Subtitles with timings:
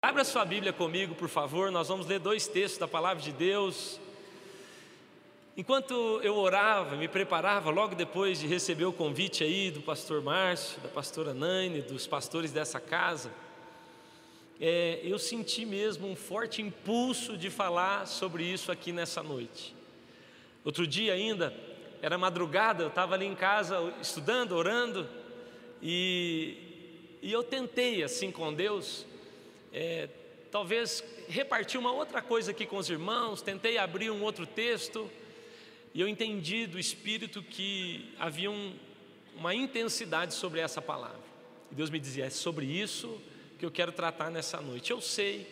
[0.00, 1.72] Abra sua Bíblia comigo, por favor.
[1.72, 3.98] Nós vamos ler dois textos da palavra de Deus.
[5.56, 10.80] Enquanto eu orava, me preparava, logo depois de receber o convite aí do pastor Márcio,
[10.82, 13.32] da pastora Naine, dos pastores dessa casa,
[14.60, 19.74] é, eu senti mesmo um forte impulso de falar sobre isso aqui nessa noite.
[20.64, 21.52] Outro dia ainda,
[22.00, 25.08] era madrugada, eu estava ali em casa estudando, orando,
[25.82, 29.07] e, e eu tentei assim com Deus
[29.72, 30.08] é,
[30.50, 35.10] talvez repartir uma outra coisa aqui com os irmãos, tentei abrir um outro texto,
[35.94, 38.74] e eu entendi do Espírito que havia um,
[39.36, 41.20] uma intensidade sobre essa palavra.
[41.70, 43.20] E Deus me dizia: é sobre isso
[43.58, 44.90] que eu quero tratar nessa noite.
[44.90, 45.46] Eu sei,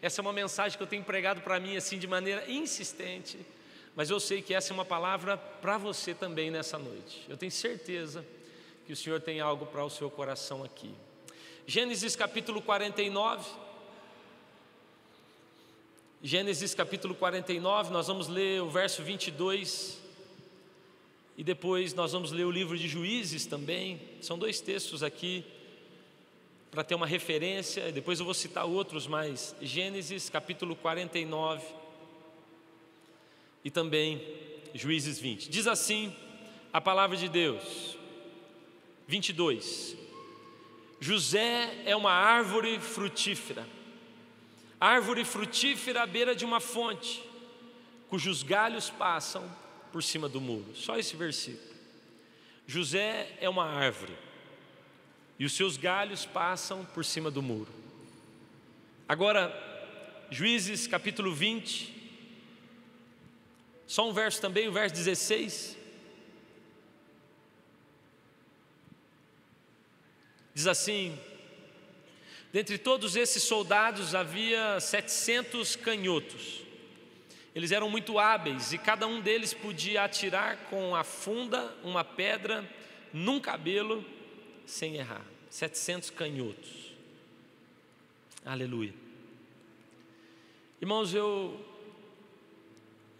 [0.00, 3.38] essa é uma mensagem que eu tenho pregado para mim assim de maneira insistente,
[3.94, 7.24] mas eu sei que essa é uma palavra para você também nessa noite.
[7.28, 8.24] Eu tenho certeza
[8.86, 10.94] que o Senhor tem algo para o seu coração aqui.
[11.70, 13.48] Gênesis capítulo 49.
[16.20, 19.96] Gênesis capítulo 49, nós vamos ler o verso 22
[21.38, 24.00] e depois nós vamos ler o livro de Juízes também.
[24.20, 25.44] São dois textos aqui
[26.72, 31.64] para ter uma referência, depois eu vou citar outros, mas Gênesis capítulo 49
[33.64, 34.20] e também
[34.74, 35.48] Juízes 20.
[35.48, 36.12] Diz assim
[36.72, 37.96] a palavra de Deus,
[39.06, 39.99] 22.
[41.00, 43.66] José é uma árvore frutífera,
[44.78, 47.24] árvore frutífera à beira de uma fonte,
[48.08, 49.50] cujos galhos passam
[49.90, 50.76] por cima do muro.
[50.76, 51.70] Só esse versículo.
[52.66, 54.12] José é uma árvore,
[55.38, 57.72] e os seus galhos passam por cima do muro.
[59.08, 59.50] Agora,
[60.30, 61.98] Juízes capítulo 20,
[63.86, 65.79] só um verso também, o verso 16.
[70.54, 71.18] Diz assim:
[72.52, 76.62] dentre todos esses soldados havia 700 canhotos.
[77.54, 82.68] Eles eram muito hábeis e cada um deles podia atirar com a funda uma pedra
[83.12, 84.04] num cabelo
[84.64, 85.24] sem errar.
[85.50, 86.94] 700 canhotos.
[88.44, 88.94] Aleluia.
[90.80, 91.66] Irmãos, eu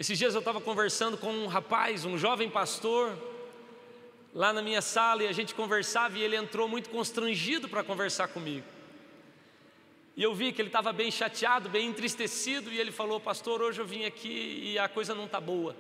[0.01, 3.15] esses dias eu estava conversando com um rapaz, um jovem pastor,
[4.35, 8.29] lá na minha sala e a gente conversava e ele entrou muito constrangido para conversar
[8.29, 8.67] comigo.
[10.17, 13.81] E eu vi que ele estava bem chateado, bem entristecido, e ele falou: Pastor, hoje
[13.81, 15.75] eu vim aqui e a coisa não está boa.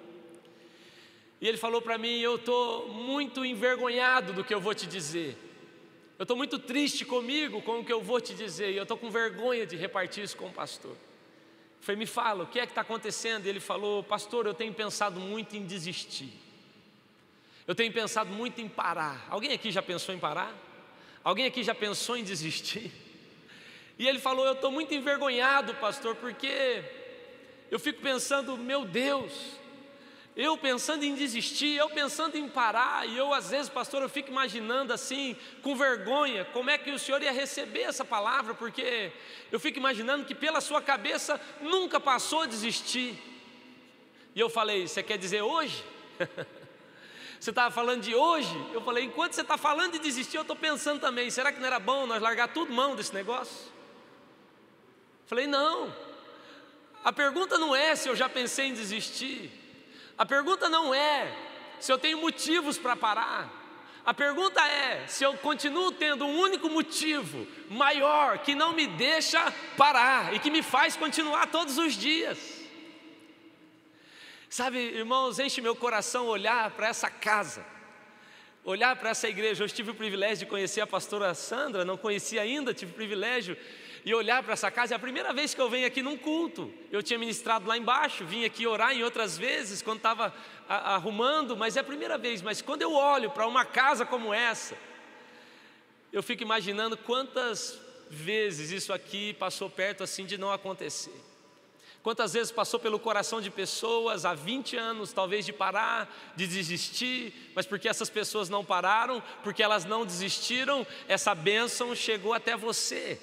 [1.40, 5.36] E ele falou para mim: Eu estou muito envergonhado do que eu vou te dizer.
[6.18, 8.96] Eu estou muito triste comigo com o que eu vou te dizer, e eu estou
[8.96, 10.92] com vergonha de repartir isso com o pastor.
[10.92, 13.46] Eu falei: Me fala, o que é que está acontecendo?
[13.46, 16.32] E ele falou: Pastor, eu tenho pensado muito em desistir.
[17.70, 19.24] Eu tenho pensado muito em parar.
[19.30, 20.52] Alguém aqui já pensou em parar?
[21.22, 22.90] Alguém aqui já pensou em desistir?
[23.96, 26.82] E ele falou: Eu estou muito envergonhado, pastor, porque
[27.70, 29.32] eu fico pensando, meu Deus,
[30.34, 34.32] eu pensando em desistir, eu pensando em parar, e eu às vezes, pastor, eu fico
[34.32, 39.12] imaginando assim, com vergonha, como é que o senhor ia receber essa palavra, porque
[39.52, 43.16] eu fico imaginando que pela sua cabeça nunca passou desistir.
[44.34, 45.84] E eu falei: Você quer dizer hoje?
[47.40, 48.54] Você estava falando de hoje?
[48.70, 51.66] Eu falei, enquanto você está falando de desistir, eu estou pensando também, será que não
[51.66, 53.72] era bom nós largar tudo mão desse negócio?
[55.24, 55.90] Falei, não.
[57.02, 59.50] A pergunta não é se eu já pensei em desistir.
[60.18, 61.34] A pergunta não é
[61.78, 63.50] se eu tenho motivos para parar.
[64.04, 69.50] A pergunta é se eu continuo tendo um único motivo maior que não me deixa
[69.78, 72.59] parar e que me faz continuar todos os dias.
[74.50, 77.64] Sabe, irmãos, enche meu coração olhar para essa casa,
[78.64, 79.62] olhar para essa igreja.
[79.62, 83.56] Hoje tive o privilégio de conhecer a pastora Sandra, não conhecia ainda, tive o privilégio
[84.04, 84.92] de olhar para essa casa.
[84.92, 86.68] É a primeira vez que eu venho aqui num culto.
[86.90, 90.34] Eu tinha ministrado lá embaixo, vim aqui orar em outras vezes, quando estava
[90.68, 92.42] arrumando, mas é a primeira vez.
[92.42, 94.76] Mas quando eu olho para uma casa como essa,
[96.12, 97.78] eu fico imaginando quantas
[98.10, 101.29] vezes isso aqui passou perto assim de não acontecer.
[102.02, 107.52] Quantas vezes passou pelo coração de pessoas há 20 anos, talvez de parar, de desistir,
[107.54, 113.20] mas porque essas pessoas não pararam, porque elas não desistiram, essa bênção chegou até você.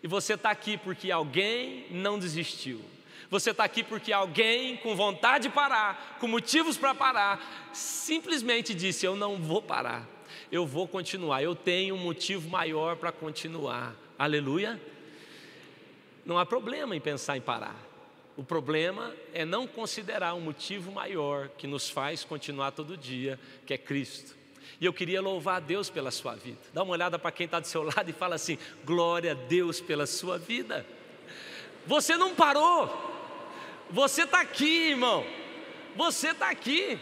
[0.00, 2.80] E você está aqui porque alguém não desistiu.
[3.28, 9.04] Você está aqui porque alguém com vontade de parar, com motivos para parar, simplesmente disse:
[9.04, 10.08] Eu não vou parar,
[10.52, 13.94] eu vou continuar, eu tenho um motivo maior para continuar.
[14.16, 14.80] Aleluia.
[16.24, 17.87] Não há problema em pensar em parar.
[18.38, 23.36] O problema é não considerar um motivo maior que nos faz continuar todo dia,
[23.66, 24.36] que é Cristo.
[24.80, 26.60] E eu queria louvar a Deus pela sua vida.
[26.72, 29.80] Dá uma olhada para quem está do seu lado e fala assim: glória a Deus
[29.80, 30.86] pela sua vida.
[31.84, 32.88] Você não parou,
[33.90, 35.26] você está aqui, irmão.
[35.96, 36.96] Você está aqui.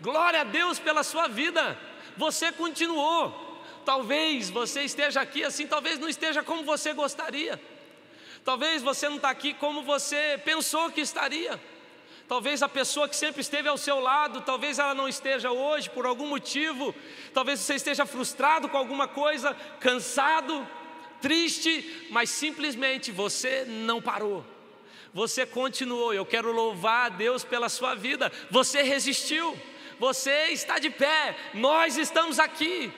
[0.00, 1.78] Glória a Deus pela sua vida.
[2.16, 3.62] Você continuou.
[3.84, 7.60] Talvez você esteja aqui assim, talvez não esteja como você gostaria.
[8.46, 11.60] Talvez você não está aqui como você pensou que estaria.
[12.28, 16.06] Talvez a pessoa que sempre esteve ao seu lado, talvez ela não esteja hoje por
[16.06, 16.94] algum motivo.
[17.34, 20.64] Talvez você esteja frustrado com alguma coisa, cansado,
[21.20, 24.46] triste, mas simplesmente você não parou.
[25.12, 26.14] Você continuou.
[26.14, 28.30] Eu quero louvar a Deus pela sua vida.
[28.48, 29.60] Você resistiu.
[29.98, 31.36] Você está de pé.
[31.52, 32.92] Nós estamos aqui.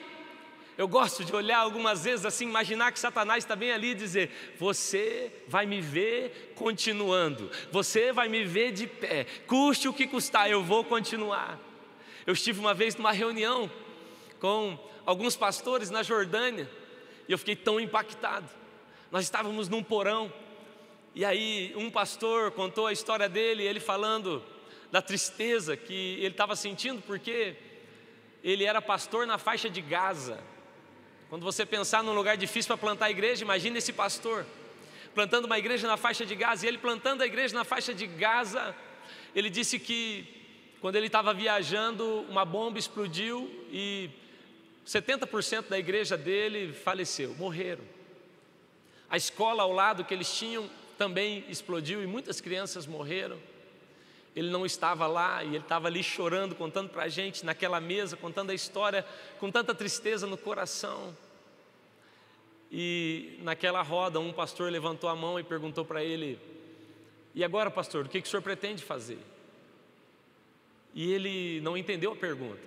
[0.79, 4.55] Eu gosto de olhar algumas vezes assim, imaginar que Satanás está bem ali e dizer:
[4.57, 10.49] Você vai me ver continuando, você vai me ver de pé, custe o que custar,
[10.49, 11.59] eu vou continuar.
[12.25, 13.69] Eu estive uma vez numa reunião
[14.39, 16.71] com alguns pastores na Jordânia
[17.27, 18.47] e eu fiquei tão impactado.
[19.11, 20.31] Nós estávamos num porão
[21.13, 24.41] e aí um pastor contou a história dele, ele falando
[24.89, 27.57] da tristeza que ele estava sentindo porque
[28.41, 30.41] ele era pastor na faixa de Gaza.
[31.29, 34.47] Quando você pensar num lugar difícil para plantar a igreja, imagine esse pastor
[35.13, 36.65] plantando uma igreja na faixa de Gaza.
[36.65, 38.75] E ele plantando a igreja na faixa de Gaza,
[39.35, 40.27] ele disse que
[40.81, 44.09] quando ele estava viajando, uma bomba explodiu e
[44.87, 47.83] 70% da igreja dele faleceu, morreram.
[49.07, 50.67] A escola ao lado que eles tinham
[50.97, 53.37] também explodiu e muitas crianças morreram.
[54.39, 58.15] Ele não estava lá e ele estava ali chorando, contando para a gente naquela mesa,
[58.15, 59.05] contando a história
[59.37, 61.13] com tanta tristeza no coração.
[62.71, 66.39] E naquela roda, um pastor levantou a mão e perguntou para ele:
[67.35, 69.19] E agora, pastor, o que, que o senhor pretende fazer?
[70.95, 72.61] E ele não entendeu a pergunta.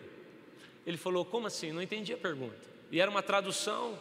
[0.87, 1.73] Ele falou: Como assim?
[1.73, 2.61] Não entendi a pergunta.
[2.91, 3.99] E era uma tradução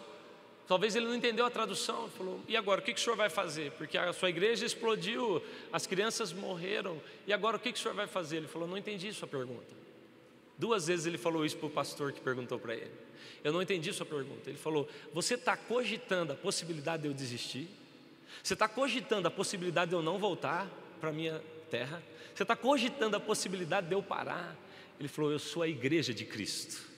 [0.72, 3.30] Talvez ele não entendeu a tradução, falou: e agora o que, que o senhor vai
[3.30, 3.74] fazer?
[3.74, 7.94] Porque a sua igreja explodiu, as crianças morreram, e agora o que, que o senhor
[7.94, 8.38] vai fazer?
[8.38, 9.76] Ele falou: não entendi sua pergunta.
[10.58, 12.94] Duas vezes ele falou isso para o pastor que perguntou para ele.
[13.44, 14.50] Eu não entendi sua pergunta.
[14.50, 17.68] Ele falou: Você está cogitando a possibilidade de eu desistir?
[18.42, 20.70] Você está cogitando a possibilidade de eu não voltar
[21.02, 22.02] para a minha terra?
[22.34, 24.56] Você está cogitando a possibilidade de eu parar?
[24.98, 26.91] Ele falou: Eu sou a igreja de Cristo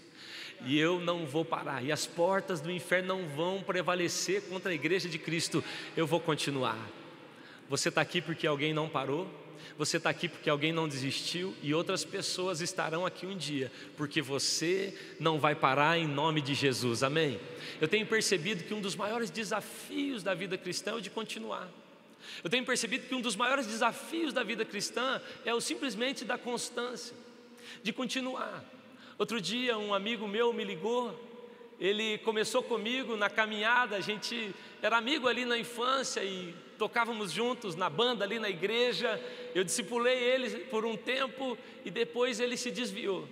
[0.66, 4.76] e eu não vou parar, e as portas do inferno não vão prevalecer contra a
[4.76, 5.64] igreja de Cristo,
[5.96, 6.78] eu vou continuar.
[7.70, 9.28] Você está aqui porque alguém não parou,
[9.78, 14.22] você está aqui porque alguém não desistiu, e outras pessoas estarão aqui um dia, porque
[14.22, 17.40] você não vai parar em nome de Jesus, amém?
[17.82, 21.70] Eu tenho percebido que um dos maiores desafios da vida cristã é o de continuar.
[22.44, 26.38] Eu tenho percebido que um dos maiores desafios da vida cristã é o simplesmente da
[26.38, 27.16] constância,
[27.82, 28.64] de continuar.
[29.18, 31.14] Outro dia, um amigo meu me ligou,
[31.80, 37.76] ele começou comigo na caminhada, a gente era amigo ali na infância e tocávamos juntos
[37.76, 39.22] na banda ali na igreja.
[39.54, 41.56] Eu discipulei ele por um tempo
[41.86, 43.28] e depois ele se desviou.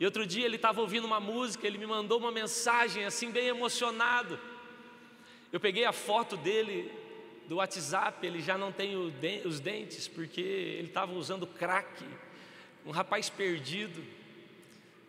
[0.00, 3.46] E outro dia ele estava ouvindo uma música, ele me mandou uma mensagem assim, bem
[3.46, 4.40] emocionado.
[5.52, 6.90] Eu peguei a foto dele
[7.46, 12.04] do WhatsApp, ele já não tem os dentes, porque ele estava usando crack,
[12.84, 14.02] um rapaz perdido.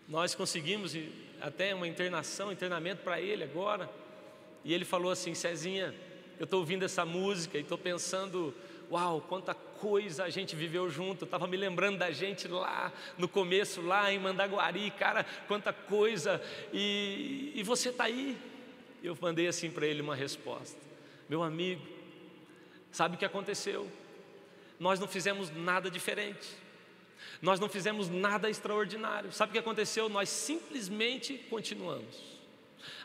[0.07, 0.95] Nós conseguimos
[1.41, 3.89] até uma internação, internamento para ele agora.
[4.63, 5.93] E ele falou assim: Cezinha,
[6.39, 8.53] eu estou ouvindo essa música e estou pensando,
[8.91, 11.23] uau, quanta coisa a gente viveu junto.
[11.23, 16.41] Eu estava me lembrando da gente lá no começo, lá em Mandaguari, cara, quanta coisa.
[16.71, 18.37] E, e você está aí?
[19.03, 20.79] Eu mandei assim para ele uma resposta:
[21.29, 21.85] Meu amigo,
[22.91, 23.89] sabe o que aconteceu?
[24.79, 26.62] Nós não fizemos nada diferente.
[27.43, 29.29] Nós não fizemos nada extraordinário.
[29.33, 30.07] Sabe o que aconteceu?
[30.07, 32.15] Nós simplesmente continuamos.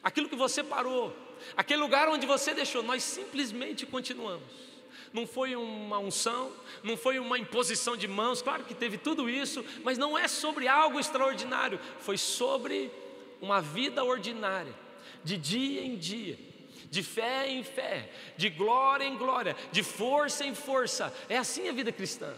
[0.00, 1.12] Aquilo que você parou,
[1.57, 4.47] aquele lugar onde você deixou, nós simplesmente continuamos.
[5.12, 6.52] Não foi uma unção,
[6.85, 10.68] não foi uma imposição de mãos, claro que teve tudo isso, mas não é sobre
[10.68, 12.92] algo extraordinário, foi sobre
[13.40, 14.73] uma vida ordinária,
[15.25, 16.38] de dia em dia,
[16.88, 21.12] de fé em fé, de glória em glória, de força em força.
[21.28, 22.33] É assim a vida cristã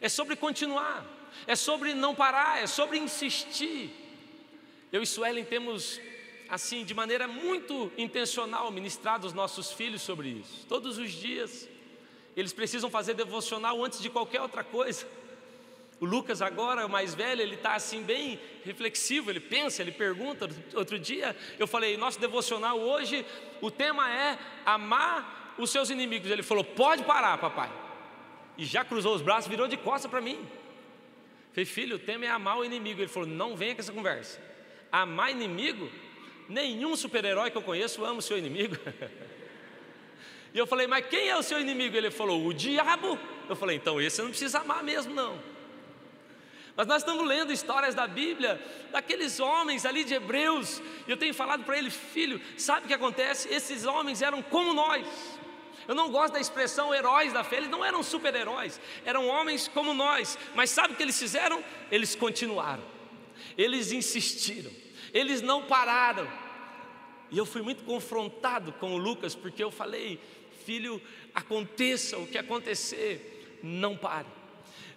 [0.00, 1.04] é sobre continuar,
[1.46, 3.90] é sobre não parar, é sobre insistir.
[4.90, 6.00] Eu e Suelen temos,
[6.48, 10.66] assim, de maneira muito intencional, ministrado os nossos filhos sobre isso.
[10.66, 11.68] Todos os dias,
[12.36, 15.06] eles precisam fazer devocional antes de qualquer outra coisa.
[16.00, 20.48] O Lucas, agora, o mais velho, ele está assim, bem reflexivo, ele pensa, ele pergunta.
[20.74, 23.24] Outro dia, eu falei: nosso devocional hoje,
[23.60, 26.30] o tema é amar os seus inimigos.
[26.30, 27.89] Ele falou: pode parar, papai
[28.60, 30.38] e já cruzou os braços, virou de costas para mim.
[31.50, 33.00] Falei, filho, o tema é amar o inimigo.
[33.00, 34.38] Ele falou, não venha com essa conversa.
[34.92, 35.90] Amar inimigo?
[36.46, 38.76] Nenhum super-herói que eu conheço ama o seu inimigo.
[40.52, 41.96] e eu falei, mas quem é o seu inimigo?
[41.96, 43.18] Ele falou, o diabo.
[43.48, 45.40] Eu falei, então esse você não precisa amar mesmo, não.
[46.76, 48.60] Mas nós estamos lendo histórias da Bíblia,
[48.92, 52.94] daqueles homens ali de Hebreus, e eu tenho falado para ele, filho, sabe o que
[52.94, 53.48] acontece?
[53.48, 55.39] Esses homens eram como nós.
[55.90, 59.92] Eu não gosto da expressão heróis da fé, eles não eram super-heróis, eram homens como
[59.92, 61.64] nós, mas sabe o que eles fizeram?
[61.90, 62.84] Eles continuaram,
[63.58, 64.70] eles insistiram,
[65.12, 66.30] eles não pararam.
[67.28, 70.20] E eu fui muito confrontado com o Lucas, porque eu falei,
[70.64, 71.02] filho,
[71.34, 74.28] aconteça o que acontecer, não pare.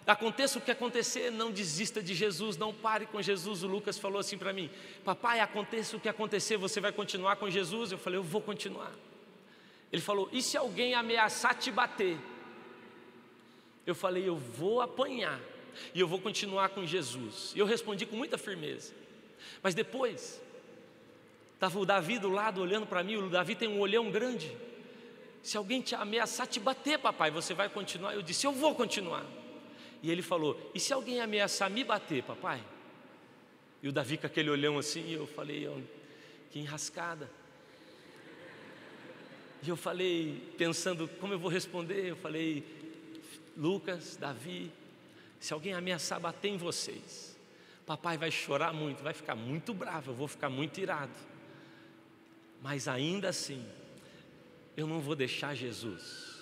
[0.06, 3.64] Aconteça o que acontecer, não desista de Jesus, não pare com Jesus.
[3.64, 4.70] O Lucas falou assim para mim:
[5.04, 7.90] Papai, aconteça o que acontecer, você vai continuar com Jesus?
[7.90, 8.92] Eu falei: Eu vou continuar.
[9.94, 12.18] Ele falou: E se alguém ameaçar te bater?
[13.86, 15.40] Eu falei: Eu vou apanhar
[15.94, 17.52] e eu vou continuar com Jesus.
[17.54, 18.92] E eu respondi com muita firmeza.
[19.62, 20.42] Mas depois,
[21.54, 23.14] estava o Davi do lado olhando para mim.
[23.14, 24.50] O Davi tem um olhão grande.
[25.44, 28.14] Se alguém te ameaçar te bater, papai, você vai continuar?
[28.14, 29.24] Eu disse: Eu vou continuar.
[30.02, 32.60] E ele falou: E se alguém ameaçar me bater, papai?
[33.80, 35.70] E o Davi com aquele olhão assim, eu falei:
[36.50, 37.30] Que enrascada.
[39.64, 42.62] E eu falei, pensando como eu vou responder, eu falei:
[43.56, 44.70] Lucas, Davi,
[45.40, 47.34] se alguém ameaçar bater em vocês,
[47.86, 51.14] papai vai chorar muito, vai ficar muito bravo, eu vou ficar muito irado.
[52.62, 53.64] Mas ainda assim,
[54.76, 56.34] eu não vou deixar Jesus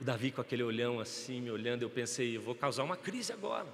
[0.00, 3.32] o Davi com aquele olhão assim, me olhando, eu pensei, eu vou causar uma crise
[3.32, 3.68] agora.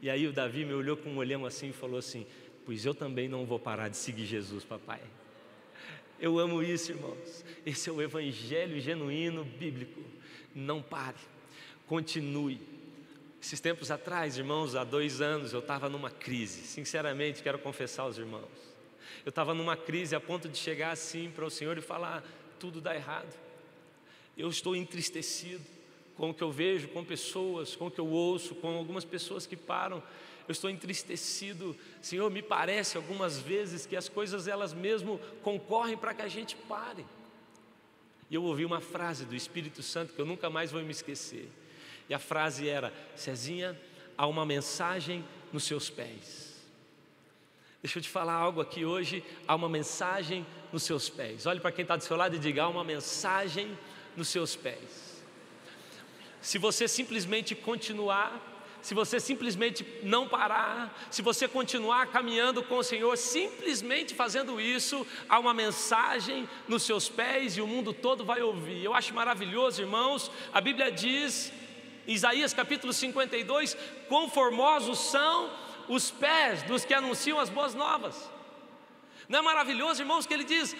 [0.00, 2.26] E aí o Davi me olhou com um olhão assim e falou assim:
[2.64, 5.00] Pois eu também não vou parar de seguir Jesus, papai.
[6.20, 7.44] Eu amo isso, irmãos.
[7.64, 10.00] Esse é o evangelho genuíno bíblico.
[10.54, 11.16] Não pare,
[11.86, 12.60] continue.
[13.42, 16.62] Esses tempos atrás, irmãos, há dois anos, eu estava numa crise.
[16.66, 18.48] Sinceramente, quero confessar aos irmãos.
[19.24, 22.22] Eu estava numa crise a ponto de chegar assim para o Senhor e falar:
[22.58, 23.34] tudo dá errado
[24.40, 25.64] eu estou entristecido
[26.16, 29.46] com o que eu vejo, com pessoas, com o que eu ouço, com algumas pessoas
[29.46, 30.02] que param.
[30.50, 36.12] Eu estou entristecido, Senhor, me parece algumas vezes que as coisas elas mesmo concorrem para
[36.12, 37.06] que a gente pare.
[38.28, 41.48] E eu ouvi uma frase do Espírito Santo que eu nunca mais vou me esquecer.
[42.08, 43.80] E a frase era: Cezinha,
[44.18, 46.60] há uma mensagem nos seus pés.
[47.80, 49.22] Deixa eu te falar algo aqui hoje.
[49.46, 51.46] Há uma mensagem nos seus pés.
[51.46, 53.78] Olhe para quem está do seu lado e diga: há uma mensagem
[54.16, 55.22] nos seus pés.
[56.40, 58.49] Se você simplesmente continuar,
[58.82, 65.06] se você simplesmente não parar, se você continuar caminhando com o Senhor, simplesmente fazendo isso,
[65.28, 68.82] há uma mensagem nos seus pés e o mundo todo vai ouvir.
[68.82, 70.30] Eu acho maravilhoso, irmãos.
[70.52, 71.52] A Bíblia diz,
[72.06, 73.76] Isaías capítulo 52,
[74.08, 75.50] quão formosos são
[75.88, 78.30] os pés dos que anunciam as boas novas.
[79.28, 80.74] Não é maravilhoso, irmãos, que ele diz: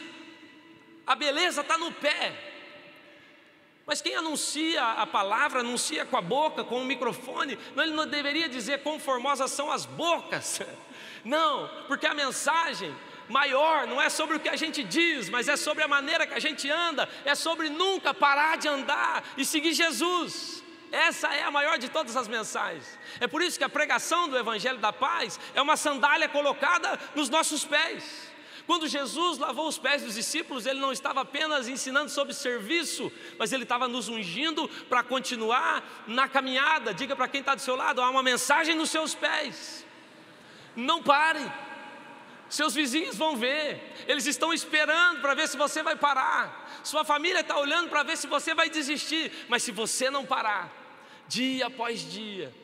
[1.07, 2.50] a beleza está no pé,
[3.91, 8.07] mas quem anuncia a palavra, anuncia com a boca, com o microfone, não, ele não
[8.07, 10.61] deveria dizer quão formosas são as bocas.
[11.25, 12.95] Não, porque a mensagem
[13.29, 16.33] maior não é sobre o que a gente diz, mas é sobre a maneira que
[16.33, 20.63] a gente anda, é sobre nunca parar de andar e seguir Jesus.
[20.93, 22.99] Essa é a maior de todas as mensagens.
[23.19, 27.29] É por isso que a pregação do Evangelho da Paz é uma sandália colocada nos
[27.29, 28.30] nossos pés.
[28.71, 33.53] Quando Jesus lavou os pés dos discípulos, ele não estava apenas ensinando sobre serviço, mas
[33.53, 36.95] ele estava nos ungindo para continuar na caminhada.
[36.95, 39.85] Diga para quem está do seu lado: há uma mensagem nos seus pés.
[40.77, 41.53] Não pare.
[42.49, 46.81] Seus vizinhos vão ver, eles estão esperando para ver se você vai parar.
[46.85, 50.71] Sua família está olhando para ver se você vai desistir, mas se você não parar,
[51.27, 52.55] dia após dia,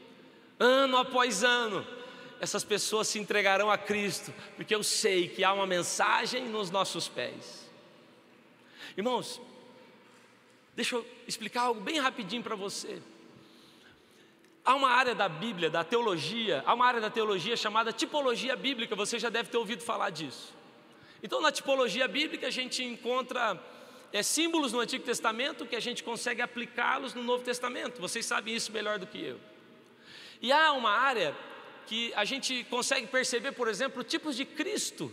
[0.57, 1.85] ano após ano,
[2.41, 7.09] essas pessoas se entregarão a Cristo, porque eu sei que há uma mensagem nos nossos
[7.09, 7.71] pés.
[8.97, 9.41] Irmãos,
[10.75, 13.01] deixa eu explicar algo bem rapidinho para você.
[14.65, 18.97] Há uma área da Bíblia, da teologia, há uma área da teologia chamada tipologia bíblica,
[18.97, 20.55] você já deve ter ouvido falar disso.
[21.23, 23.61] Então, na tipologia bíblica, a gente encontra
[24.13, 28.55] é, símbolos no Antigo Testamento que a gente consegue aplicá-los no Novo Testamento, vocês sabem
[28.55, 29.41] isso melhor do que eu.
[30.43, 31.35] E há uma área
[31.87, 35.13] que a gente consegue perceber, por exemplo, tipos de Cristo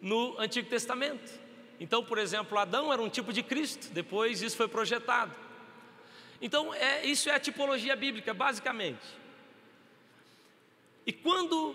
[0.00, 1.40] no Antigo Testamento.
[1.80, 5.34] Então, por exemplo, Adão era um tipo de Cristo, depois isso foi projetado.
[6.40, 9.06] Então, é, isso é a tipologia bíblica, basicamente.
[11.06, 11.74] E quando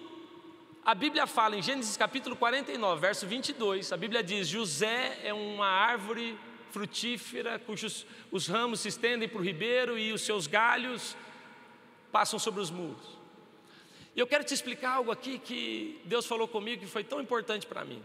[0.86, 5.68] a Bíblia fala em Gênesis capítulo 49, verso 22, a Bíblia diz: José é uma
[5.68, 6.38] árvore
[6.72, 11.18] frutífera cujos os ramos se estendem para o ribeiro e os seus galhos
[12.12, 13.19] passam sobre os muros.
[14.20, 17.66] E eu quero te explicar algo aqui que Deus falou comigo que foi tão importante
[17.66, 18.04] para mim.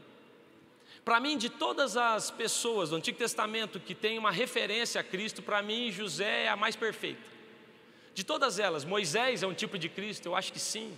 [1.05, 5.43] Para mim, de todas as pessoas do Antigo Testamento que tem uma referência a Cristo,
[5.43, 7.21] para mim, José é a mais perfeita.
[8.15, 10.97] De todas elas, Moisés é um tipo de Cristo, eu acho que sim.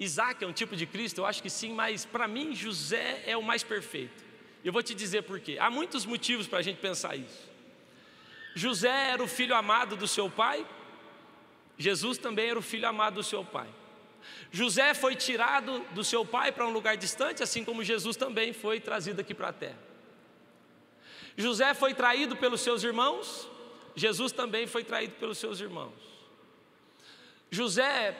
[0.00, 3.36] Isaac é um tipo de Cristo, eu acho que sim, mas para mim, José é
[3.36, 4.24] o mais perfeito.
[4.64, 5.58] Eu vou te dizer por quê.
[5.60, 7.50] Há muitos motivos para a gente pensar isso.
[8.54, 10.66] José era o filho amado do seu pai,
[11.76, 13.68] Jesus também era o filho amado do seu pai.
[14.50, 18.80] José foi tirado do seu pai para um lugar distante, assim como Jesus também foi
[18.80, 19.78] trazido aqui para a terra.
[21.36, 23.48] José foi traído pelos seus irmãos,
[23.96, 25.92] Jesus também foi traído pelos seus irmãos.
[27.50, 28.16] José,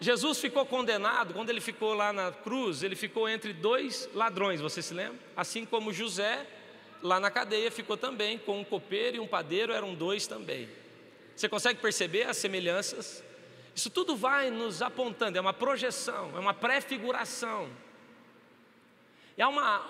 [0.00, 4.82] Jesus ficou condenado, quando ele ficou lá na cruz, ele ficou entre dois ladrões, você
[4.82, 5.18] se lembra?
[5.36, 6.46] Assim como José,
[7.02, 10.68] lá na cadeia, ficou também com um copeiro e um padeiro, eram dois também.
[11.34, 13.24] Você consegue perceber as semelhanças?
[13.74, 17.68] Isso tudo vai nos apontando, é uma projeção, é uma prefiguração.
[19.36, 19.84] E há, uma,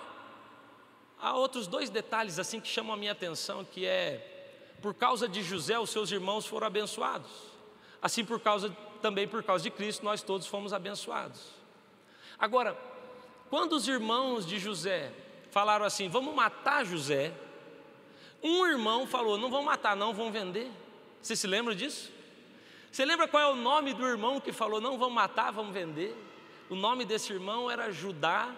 [1.19, 4.31] há outros dois detalhes assim que chamam a minha atenção, que é
[4.81, 7.31] por causa de José, os seus irmãos foram abençoados.
[8.01, 11.41] Assim por causa também por causa de Cristo, nós todos fomos abençoados.
[12.39, 12.77] Agora,
[13.49, 15.11] quando os irmãos de José
[15.51, 17.31] falaram assim: "Vamos matar José",
[18.41, 20.71] um irmão falou: "Não vão matar, não, vão vender".
[21.25, 22.11] Você se lembra disso?
[22.91, 26.15] Você lembra qual é o nome do irmão que falou: não vamos matar, vamos vender?
[26.69, 28.53] O nome desse irmão era Judá,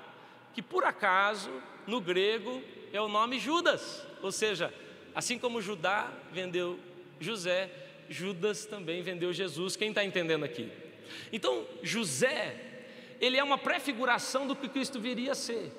[0.54, 1.50] que por acaso,
[1.88, 4.06] no grego, é o nome Judas.
[4.22, 4.74] Ou seja,
[5.16, 6.78] assim como Judá vendeu
[7.22, 7.72] José,
[8.10, 9.78] Judas também vendeu Jesus.
[9.78, 10.70] Quem está entendendo aqui?
[11.32, 12.84] Então, José,
[13.22, 15.72] ele é uma prefiguração do que Cristo viria a ser.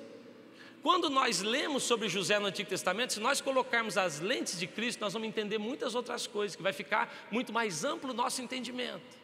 [0.81, 5.01] Quando nós lemos sobre José no Antigo Testamento, se nós colocarmos as lentes de Cristo,
[5.01, 9.19] nós vamos entender muitas outras coisas, que vai ficar muito mais amplo o nosso entendimento.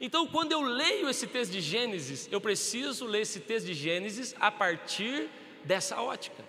[0.00, 4.34] Então, quando eu leio esse texto de Gênesis, eu preciso ler esse texto de Gênesis
[4.40, 5.28] a partir
[5.64, 6.44] dessa ótica.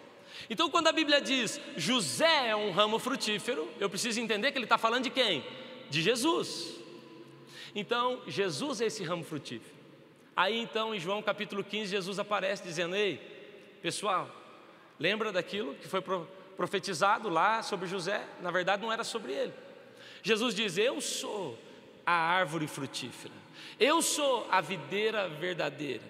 [0.50, 4.66] Então, quando a Bíblia diz José é um ramo frutífero, eu preciso entender que ele
[4.66, 5.44] está falando de quem?
[5.90, 6.80] De Jesus.
[7.76, 9.76] Então, Jesus é esse ramo frutífero.
[10.36, 13.20] Aí, então, em João capítulo 15, Jesus aparece dizendo: Ei,
[13.82, 14.30] Pessoal,
[15.00, 16.02] lembra daquilo que foi
[16.56, 18.24] profetizado lá sobre José?
[18.40, 19.54] Na verdade, não era sobre ele.
[20.22, 21.58] Jesus diz: Eu sou
[22.06, 23.34] a árvore frutífera,
[23.80, 26.04] eu sou a videira verdadeira.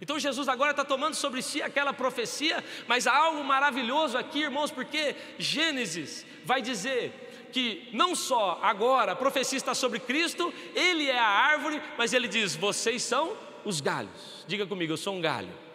[0.00, 4.70] Então Jesus agora está tomando sobre si aquela profecia, mas há algo maravilhoso aqui, irmãos,
[4.70, 11.18] porque Gênesis vai dizer que não só agora a profecia está sobre Cristo, Ele é
[11.18, 14.44] a árvore, mas Ele diz: vocês são os galhos.
[14.48, 15.65] Diga comigo, eu sou um galho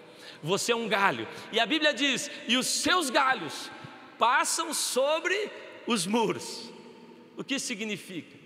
[0.44, 1.28] você é um galho.
[1.52, 3.70] E a Bíblia diz: e os seus galhos
[4.18, 5.50] passam sobre
[5.86, 6.70] os muros.
[7.38, 8.38] O que significa?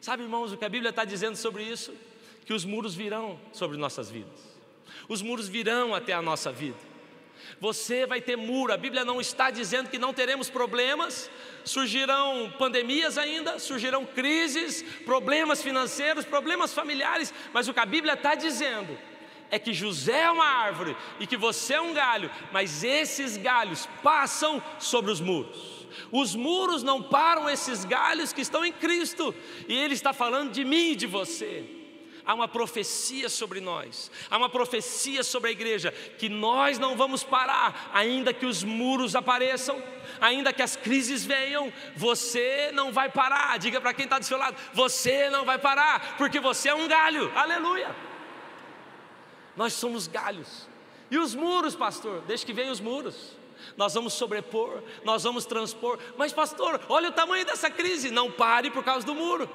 [0.00, 1.94] Sabe, irmãos, o que a Bíblia está dizendo sobre isso?
[2.46, 4.40] Que os muros virão sobre nossas vidas,
[5.08, 6.90] os muros virão até a nossa vida.
[7.58, 11.30] Você vai ter muro, a Bíblia não está dizendo que não teremos problemas,
[11.64, 18.34] surgirão pandemias ainda, surgirão crises, problemas financeiros, problemas familiares, mas o que a Bíblia está
[18.34, 18.96] dizendo
[19.50, 23.88] é que José é uma árvore e que você é um galho, mas esses galhos
[24.02, 25.80] passam sobre os muros.
[26.12, 29.34] Os muros não param esses galhos que estão em Cristo,
[29.68, 31.64] e Ele está falando de mim e de você.
[32.24, 37.24] Há uma profecia sobre nós, há uma profecia sobre a igreja, que nós não vamos
[37.24, 39.82] parar, ainda que os muros apareçam,
[40.20, 43.58] ainda que as crises venham, você não vai parar.
[43.58, 46.86] Diga para quem está do seu lado: você não vai parar, porque você é um
[46.86, 48.09] galho, aleluia.
[49.56, 50.68] Nós somos galhos.
[51.10, 52.20] E os muros, pastor?
[52.22, 53.36] Deixa que venham os muros.
[53.76, 55.98] Nós vamos sobrepor, nós vamos transpor.
[56.16, 58.10] Mas, pastor, olha o tamanho dessa crise.
[58.10, 59.48] Não pare por causa do muro.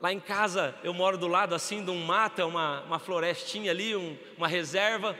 [0.00, 3.70] Lá em casa, eu moro do lado assim de um mato, é uma, uma florestinha
[3.70, 5.16] ali, um, uma reserva.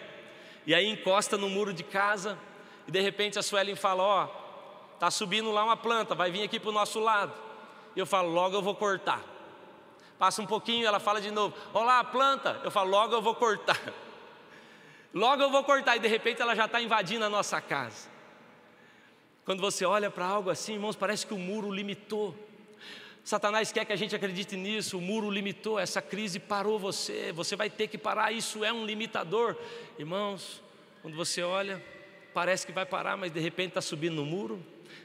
[0.67, 2.39] E aí encosta no muro de casa.
[2.87, 6.43] E de repente a Suelen fala: Ó, oh, tá subindo lá uma planta, vai vir
[6.43, 7.33] aqui para o nosso lado.
[7.95, 9.34] E eu falo: Logo eu vou cortar.
[10.19, 12.61] Passa um pouquinho, ela fala de novo: Olá, planta.
[12.63, 13.81] Eu falo: Logo eu vou cortar.
[15.13, 15.97] Logo eu vou cortar.
[15.97, 18.09] E de repente ela já está invadindo a nossa casa.
[19.45, 22.35] Quando você olha para algo assim, irmãos, parece que o muro limitou.
[23.23, 27.57] Satanás quer que a gente acredite nisso, o muro limitou, essa crise parou você, você
[27.57, 29.57] vai ter que parar, isso é um limitador.
[29.99, 30.63] Irmãos,
[31.01, 31.83] quando você olha,
[32.35, 34.63] parece que vai parar, mas de repente está subindo no muro,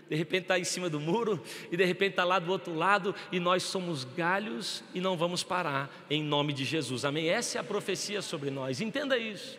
[0.09, 3.13] de repente está em cima do muro, e de repente está lá do outro lado,
[3.31, 7.29] e nós somos galhos e não vamos parar, em nome de Jesus, amém?
[7.29, 9.57] Essa é a profecia sobre nós, entenda isso.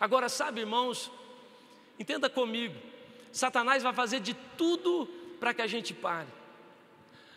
[0.00, 1.10] Agora, sabe, irmãos,
[1.98, 2.74] entenda comigo,
[3.30, 5.06] Satanás vai fazer de tudo
[5.38, 6.28] para que a gente pare.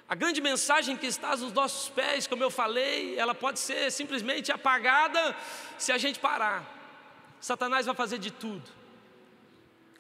[0.08, 4.52] A grande mensagem que está nos nossos pés, como eu falei, ela pode ser simplesmente
[4.52, 5.36] apagada
[5.80, 6.72] se a gente parar.
[7.40, 8.64] Satanás vai fazer de tudo.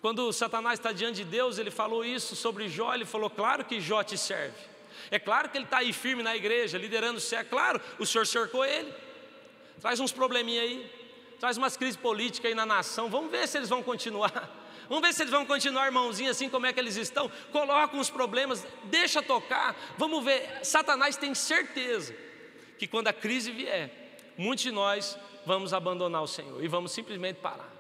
[0.05, 3.81] Quando Satanás está diante de Deus, ele falou isso sobre Jó, ele falou: Claro que
[3.81, 4.55] Jó te serve.
[5.09, 7.35] É claro que ele está aí firme na igreja, liderando o.
[7.35, 8.93] É claro, o Senhor cercou ele.
[9.81, 10.87] Traz uns probleminha aí,
[11.39, 13.09] traz umas crises políticas aí na nação.
[13.09, 14.31] Vamos ver se eles vão continuar.
[14.87, 17.27] Vamos ver se eles vão continuar irmãozinho assim como é que eles estão.
[17.51, 19.75] Coloca os problemas, deixa tocar.
[19.97, 20.63] Vamos ver.
[20.63, 22.15] Satanás tem certeza
[22.77, 23.89] que quando a crise vier,
[24.37, 27.74] muitos de nós vamos abandonar o Senhor e vamos simplesmente parar.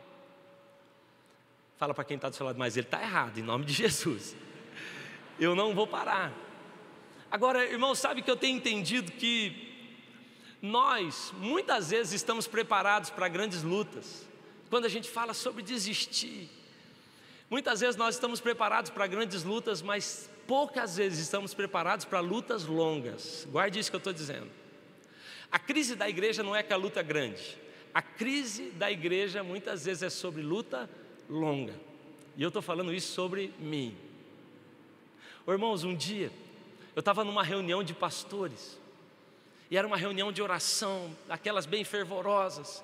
[1.77, 4.35] Fala para quem está do seu lado, mas ele está errado, em nome de Jesus.
[5.39, 6.31] Eu não vou parar.
[7.29, 9.73] Agora, irmão, sabe que eu tenho entendido que
[10.61, 14.25] nós muitas vezes estamos preparados para grandes lutas.
[14.69, 16.49] Quando a gente fala sobre desistir,
[17.49, 22.63] muitas vezes nós estamos preparados para grandes lutas, mas poucas vezes estamos preparados para lutas
[22.63, 23.45] longas.
[23.51, 24.49] Guarde isso que eu estou dizendo.
[25.51, 27.57] A crise da igreja não é que a luta é grande.
[27.93, 31.04] A crise da igreja muitas vezes é sobre luta longa.
[32.37, 33.95] E eu estou falando isso sobre mim.
[35.47, 36.31] Irmãos, um dia
[36.95, 38.79] eu estava numa reunião de pastores.
[39.69, 42.83] E era uma reunião de oração, aquelas bem fervorosas.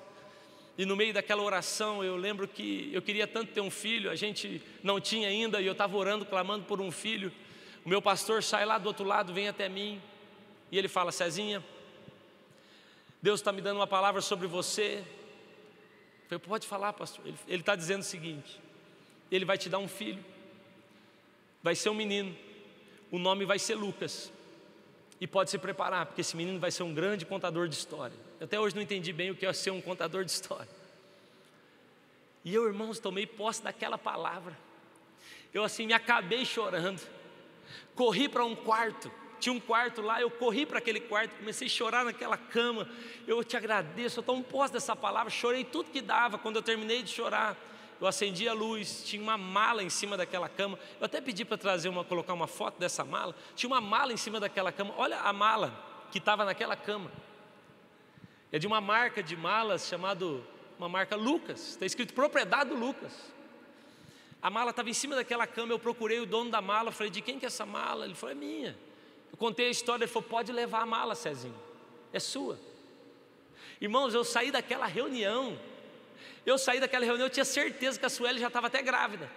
[0.77, 4.15] E no meio daquela oração, eu lembro que eu queria tanto ter um filho, a
[4.15, 7.31] gente não tinha ainda, e eu estava orando, clamando por um filho.
[7.85, 10.01] O meu pastor sai lá do outro lado, vem até mim,
[10.71, 11.63] e ele fala: Cezinha,
[13.21, 15.03] Deus está me dando uma palavra sobre você.
[16.31, 17.25] Falei, pode falar, pastor.
[17.45, 18.57] Ele está dizendo o seguinte:
[19.29, 20.23] Ele vai te dar um filho,
[21.61, 22.33] vai ser um menino,
[23.11, 24.31] o nome vai ser Lucas
[25.19, 28.15] e pode se preparar, porque esse menino vai ser um grande contador de história.
[28.39, 30.69] Eu até hoje não entendi bem o que é ser um contador de história.
[32.45, 34.57] E eu, irmãos, tomei posse daquela palavra.
[35.53, 37.01] Eu assim me acabei chorando.
[37.93, 39.11] Corri para um quarto.
[39.41, 42.87] Tinha um quarto lá, eu corri para aquele quarto, comecei a chorar naquela cama.
[43.25, 45.31] Eu te agradeço, eu tomo posse dessa palavra.
[45.31, 46.37] Chorei tudo que dava.
[46.37, 47.57] Quando eu terminei de chorar,
[47.99, 50.77] eu acendi a luz, tinha uma mala em cima daquela cama.
[50.99, 53.35] Eu até pedi para trazer uma, colocar uma foto dessa mala.
[53.55, 54.93] Tinha uma mala em cima daquela cama.
[54.95, 55.73] Olha a mala
[56.11, 57.11] que estava naquela cama.
[58.51, 60.45] É de uma marca de malas chamado
[60.77, 61.69] uma marca Lucas.
[61.69, 63.11] Está escrito propriedade do Lucas.
[64.39, 65.73] A mala estava em cima daquela cama.
[65.73, 66.91] Eu procurei o dono da mala.
[66.91, 68.05] Falei, de quem que é essa mala?
[68.05, 68.90] Ele falou, é minha.
[69.31, 70.03] Eu contei a história.
[70.03, 71.59] Ele falou, pode levar a mala, Cezinho.
[72.11, 72.59] É sua.
[73.79, 75.57] Irmãos, eu saí daquela reunião
[76.45, 79.29] eu saí daquela reunião, eu tinha certeza que a Sueli já estava até grávida.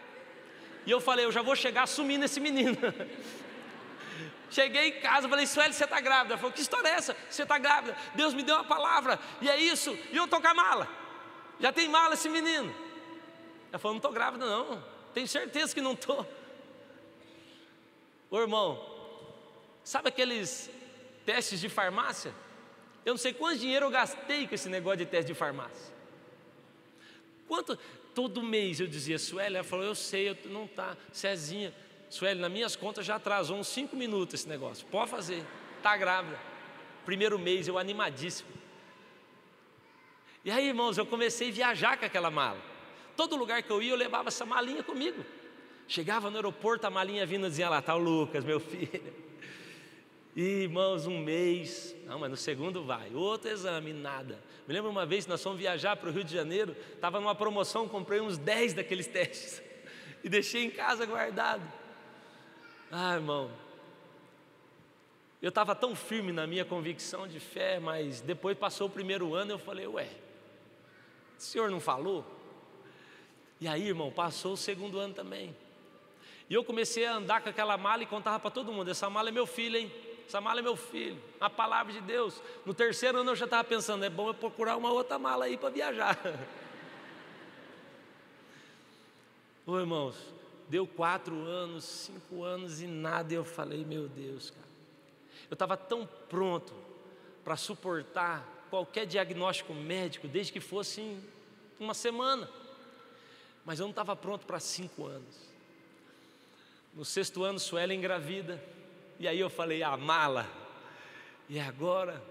[0.87, 2.77] E eu falei, eu já vou chegar assumindo esse menino.
[4.51, 6.37] Cheguei em casa, falei, Sueli, você está grávida?
[6.37, 7.17] Falou, que história é essa?
[7.29, 7.97] Você está grávida?
[8.15, 9.99] Deus me deu uma palavra, e é isso.
[10.13, 10.89] E eu estou com a mala.
[11.59, 12.75] Já tem mala esse menino.
[13.71, 14.83] Ela falou, não estou grávida não.
[15.13, 16.27] Tenho certeza que não estou.
[18.31, 18.94] Ô irmão,
[19.85, 20.71] sabe aqueles
[21.25, 22.33] testes de farmácia?
[23.05, 25.95] Eu não sei quanto dinheiro eu gastei com esse negócio de teste de farmácia.
[27.47, 27.79] Quanto?
[28.15, 31.75] Todo mês eu dizia, Sueli, ela falou, eu sei, eu, não tá, Cezinha,
[32.09, 35.45] Sueli, nas minhas contas já atrasou uns cinco minutos esse negócio, pode fazer,
[35.83, 36.39] tá grávida.
[37.05, 38.49] Primeiro mês, eu animadíssimo.
[40.45, 42.61] E aí, irmãos, eu comecei a viajar com aquela mala.
[43.17, 45.25] Todo lugar que eu ia, eu levava essa malinha comigo.
[45.87, 49.13] Chegava no aeroporto, a malinha vindo dizia lá, tá o Lucas, meu filho.
[50.37, 54.39] E, irmãos, um mês, não, mas no segundo vai, outro exame, nada.
[54.67, 57.35] Me lembro uma vez que nós fomos viajar para o Rio de Janeiro, estava numa
[57.35, 59.63] promoção, comprei uns 10 daqueles testes
[60.25, 61.63] e deixei em casa guardado.
[62.91, 63.51] Ah, irmão,
[65.41, 69.53] eu estava tão firme na minha convicção de fé, mas depois passou o primeiro ano,
[69.53, 70.09] eu falei, ué,
[71.39, 72.25] o senhor não falou?
[73.61, 75.55] E aí, irmão, passou o segundo ano também.
[76.49, 79.29] E eu comecei a andar com aquela mala e contava para todo mundo: essa mala
[79.29, 79.93] é meu filho, hein?
[80.27, 82.43] Essa mala é meu filho, a palavra de Deus.
[82.65, 85.57] No terceiro ano eu já estava pensando, é bom eu procurar uma outra mala aí
[85.57, 86.19] para viajar.
[89.67, 90.17] Ô irmãos,
[90.69, 94.65] deu quatro anos, cinco anos e nada, e eu falei, meu Deus, cara.
[95.51, 96.73] Eu estava tão pronto
[97.45, 101.17] para suportar qualquer diagnóstico médico, desde que fosse
[101.79, 102.49] uma semana.
[103.65, 105.37] Mas eu não estava pronto para cinco anos.
[106.95, 108.63] No sexto ano, Suela engravida.
[109.19, 110.47] E aí eu falei, a mala.
[111.49, 112.23] E agora?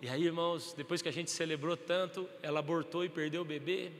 [0.00, 3.92] E aí, irmãos, depois que a gente celebrou tanto, ela abortou e perdeu o bebê.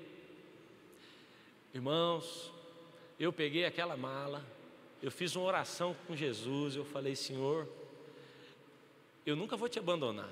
[1.74, 2.50] Irmãos,
[3.18, 4.44] eu peguei aquela mala,
[5.02, 7.68] eu fiz uma oração com Jesus, eu falei, Senhor,
[9.26, 10.30] eu nunca vou te abandonar,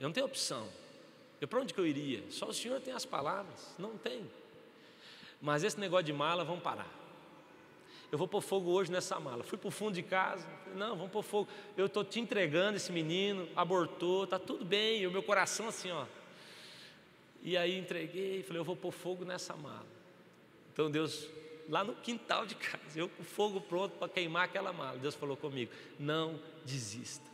[0.00, 0.68] eu não tenho opção.
[1.40, 2.22] Eu para onde que eu iria?
[2.30, 4.30] Só o Senhor tem as palavras, não tem.
[5.40, 7.01] Mas esse negócio de mala, vamos parar.
[8.12, 9.42] Eu vou pôr fogo hoje nessa mala.
[9.42, 11.48] Fui para o fundo de casa, não, vamos pôr fogo.
[11.74, 15.00] Eu estou te entregando esse menino, abortou, está tudo bem.
[15.00, 16.04] E o meu coração assim, ó.
[17.42, 19.86] E aí entreguei, falei, eu vou pôr fogo nessa mala.
[20.74, 21.26] Então Deus,
[21.70, 24.98] lá no quintal de casa, eu com fogo pronto para queimar aquela mala.
[24.98, 27.32] Deus falou comigo: não desista.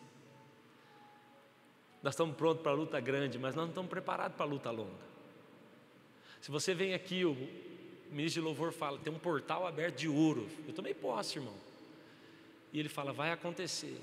[2.00, 4.70] Nós estamos prontos para a luta grande, mas nós não estamos preparados para a luta
[4.70, 5.08] longa.
[6.40, 7.24] Se você vem aqui,
[8.10, 10.48] o ministro de louvor fala, tem um portal aberto de ouro.
[10.66, 11.54] Eu tomei posse, irmão.
[12.72, 14.00] E ele fala, vai acontecer.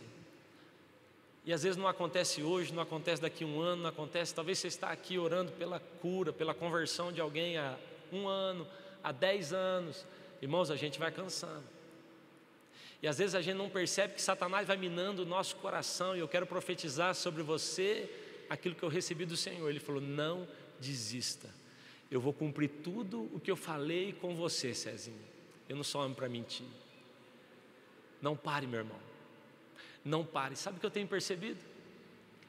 [1.45, 4.33] E às vezes não acontece hoje, não acontece daqui a um ano, não acontece.
[4.33, 7.77] Talvez você está aqui orando pela cura, pela conversão de alguém há
[8.11, 8.67] um ano,
[9.03, 10.05] há dez anos.
[10.41, 11.63] Irmãos, a gente vai cansando.
[13.01, 16.15] E às vezes a gente não percebe que Satanás vai minando o nosso coração.
[16.15, 18.09] E eu quero profetizar sobre você
[18.49, 19.69] aquilo que eu recebi do Senhor.
[19.69, 20.47] Ele falou: não
[20.79, 21.47] desista.
[22.09, 25.19] Eu vou cumprir tudo o que eu falei com você, Cezinho.
[25.67, 26.67] Eu não sou homem para mentir.
[28.21, 28.99] Não pare, meu irmão.
[30.03, 30.55] Não pare.
[30.55, 31.59] Sabe o que eu tenho percebido?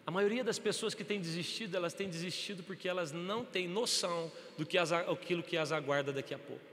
[0.06, 4.30] A maioria das pessoas que têm desistido, elas têm desistido porque elas não têm noção
[4.56, 6.64] do que as, aquilo que as aguarda daqui a pouco.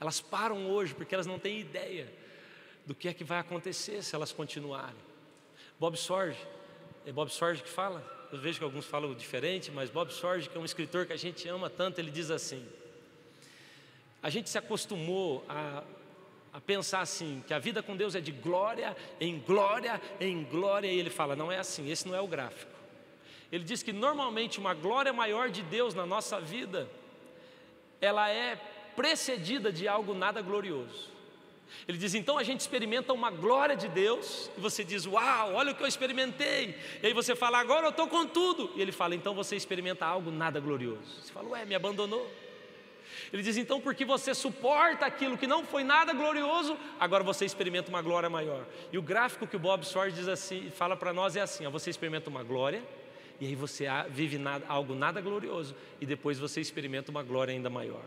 [0.00, 2.10] Elas param hoje porque elas não têm ideia
[2.86, 4.96] do que é que vai acontecer se elas continuarem.
[5.78, 6.38] Bob Sorge,
[7.04, 8.02] é Bob Sorge que fala?
[8.34, 11.16] Eu vejo que alguns falam diferente, mas Bob Sorge, que é um escritor que a
[11.16, 12.66] gente ama tanto, ele diz assim:
[14.20, 15.84] a gente se acostumou a,
[16.52, 20.88] a pensar assim, que a vida com Deus é de glória em glória em glória,
[20.90, 22.72] e ele fala: não é assim, esse não é o gráfico.
[23.52, 26.90] Ele diz que normalmente uma glória maior de Deus na nossa vida,
[28.00, 28.56] ela é
[28.96, 31.13] precedida de algo nada glorioso.
[31.86, 35.72] Ele diz: então a gente experimenta uma glória de Deus, e você diz: Uau, olha
[35.72, 36.74] o que eu experimentei.
[37.02, 38.70] E aí você fala: Agora eu estou com tudo.
[38.76, 41.22] E ele fala: Então você experimenta algo nada glorioso.
[41.22, 42.30] Você fala: Ué, me abandonou.
[43.32, 47.88] Ele diz: Então, porque você suporta aquilo que não foi nada glorioso, agora você experimenta
[47.88, 48.64] uma glória maior.
[48.92, 51.70] E o gráfico que o Bob Sword diz assim, fala para nós é assim: ó,
[51.70, 52.82] você experimenta uma glória,
[53.40, 57.68] e aí você vive nada, algo nada glorioso, e depois você experimenta uma glória ainda
[57.68, 58.04] maior.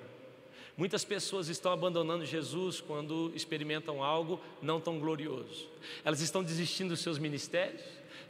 [0.78, 5.68] Muitas pessoas estão abandonando Jesus quando experimentam algo não tão glorioso.
[6.06, 7.82] Elas estão desistindo dos seus ministérios,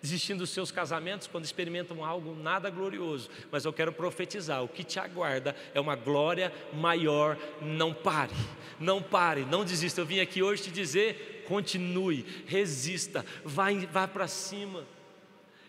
[0.01, 3.29] desistindo dos seus casamentos quando experimentam algo nada glorioso.
[3.51, 7.37] Mas eu quero profetizar: o que te aguarda é uma glória maior.
[7.61, 8.33] Não pare,
[8.79, 9.99] não pare, não desista.
[9.99, 14.85] Eu vim aqui hoje te dizer: continue, resista, vá, vá para cima.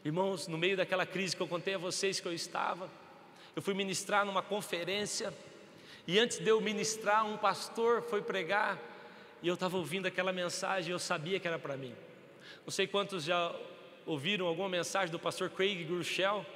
[0.04, 2.88] Irmãos, no meio daquela crise que eu contei a vocês que eu estava,
[3.56, 5.34] eu fui ministrar numa conferência
[6.08, 8.78] e antes de eu ministrar, um pastor foi pregar
[9.42, 11.94] e eu estava ouvindo aquela mensagem eu sabia que era para mim.
[12.64, 13.54] Não sei quantos já
[14.06, 16.46] ouviram alguma mensagem do pastor Craig Grushel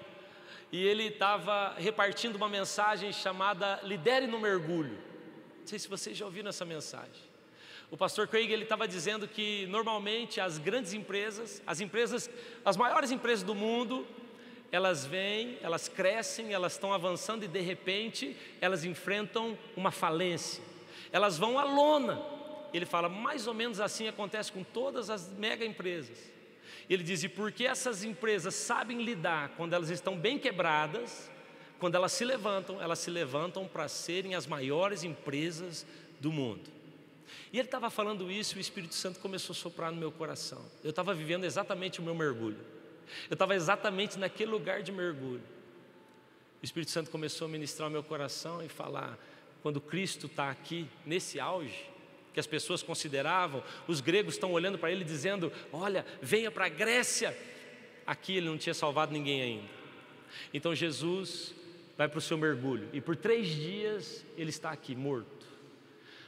[0.73, 4.97] e ele estava repartindo uma mensagem chamada Lidere no Mergulho.
[5.61, 7.31] Não sei se vocês já ouviram essa mensagem.
[7.91, 12.31] O pastor Craig ele estava dizendo que normalmente as grandes empresas, as empresas,
[12.65, 14.07] as maiores empresas do mundo,
[14.73, 20.65] elas vêm, elas crescem, elas estão avançando e de repente elas enfrentam uma falência.
[21.13, 22.21] Elas vão à lona.
[22.73, 26.19] Ele fala, mais ou menos assim acontece com todas as mega empresas.
[26.89, 31.31] Ele diz: e porque essas empresas sabem lidar quando elas estão bem quebradas,
[31.79, 35.87] quando elas se levantam, elas se levantam para serem as maiores empresas
[36.19, 36.71] do mundo.
[37.53, 40.65] E ele estava falando isso e o Espírito Santo começou a soprar no meu coração.
[40.83, 42.82] Eu estava vivendo exatamente o meu mergulho.
[43.29, 45.43] Eu estava exatamente naquele lugar de mergulho.
[46.63, 49.19] O Espírito Santo começou a ministrar o meu coração e falar:
[49.63, 51.91] quando Cristo está aqui, nesse auge,
[52.33, 56.69] que as pessoas consideravam, os gregos estão olhando para ele dizendo: Olha, venha para a
[56.69, 57.37] Grécia.
[58.07, 59.69] Aqui ele não tinha salvado ninguém ainda.
[60.53, 61.55] Então Jesus
[61.97, 65.47] vai para o seu mergulho e por três dias ele está aqui morto.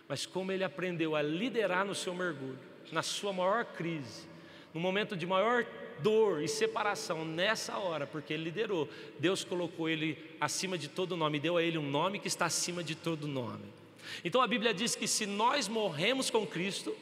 [0.07, 2.59] Mas como ele aprendeu a liderar no seu mergulho,
[2.93, 4.29] na sua maior crise,
[4.73, 5.65] no momento de maior
[6.05, 8.87] dor e separação nessa hora, porque ele liderou.
[9.19, 12.85] Deus colocou ele acima de todo nome, deu a ele um nome que está acima
[12.85, 13.65] de todo nome.
[14.23, 16.95] Então a Bíblia diz que se nós morremos com Cristo,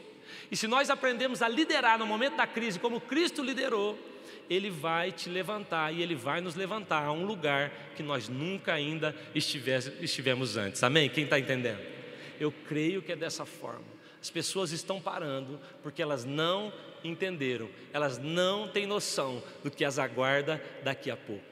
[0.51, 3.99] e se nós aprendemos a liderar no momento da crise, como Cristo liderou,
[4.49, 8.73] Ele vai te levantar e Ele vai nos levantar a um lugar que nós nunca
[8.73, 10.83] ainda estivemos antes.
[10.83, 11.09] Amém?
[11.09, 11.81] Quem está entendendo?
[12.39, 13.85] Eu creio que é dessa forma.
[14.23, 19.99] As pessoas estão parando porque elas não entenderam, elas não têm noção do que as
[19.99, 21.45] aguarda daqui a pouco.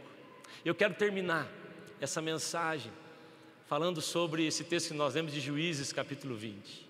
[0.65, 1.51] Eu quero terminar
[2.01, 2.93] essa mensagem
[3.67, 6.87] falando sobre esse texto que nós lemos de Juízes, capítulo 20.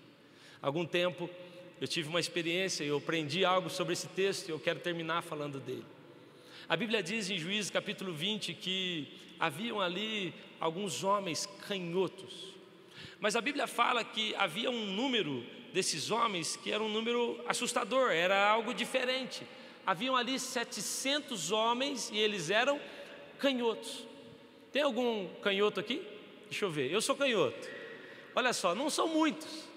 [0.61, 1.27] Algum tempo
[1.79, 5.59] eu tive uma experiência, eu aprendi algo sobre esse texto e eu quero terminar falando
[5.59, 5.85] dele.
[6.69, 9.07] A Bíblia diz em Juízes capítulo 20 que
[9.39, 12.53] haviam ali alguns homens canhotos,
[13.19, 18.11] mas a Bíblia fala que havia um número desses homens que era um número assustador,
[18.11, 19.45] era algo diferente.
[19.85, 22.79] Haviam ali 700 homens e eles eram
[23.39, 24.05] canhotos.
[24.71, 26.05] Tem algum canhoto aqui?
[26.49, 26.91] Deixa eu ver.
[26.91, 27.67] Eu sou canhoto.
[28.35, 29.69] Olha só, não são muitos.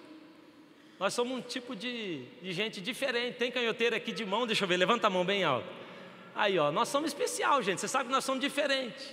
[0.99, 3.37] Nós somos um tipo de, de gente diferente.
[3.37, 5.67] Tem canhoteiro aqui de mão, deixa eu ver, levanta a mão bem alto.
[6.35, 7.81] Aí, ó, nós somos especial, gente.
[7.81, 9.13] Você sabe que nós somos diferentes.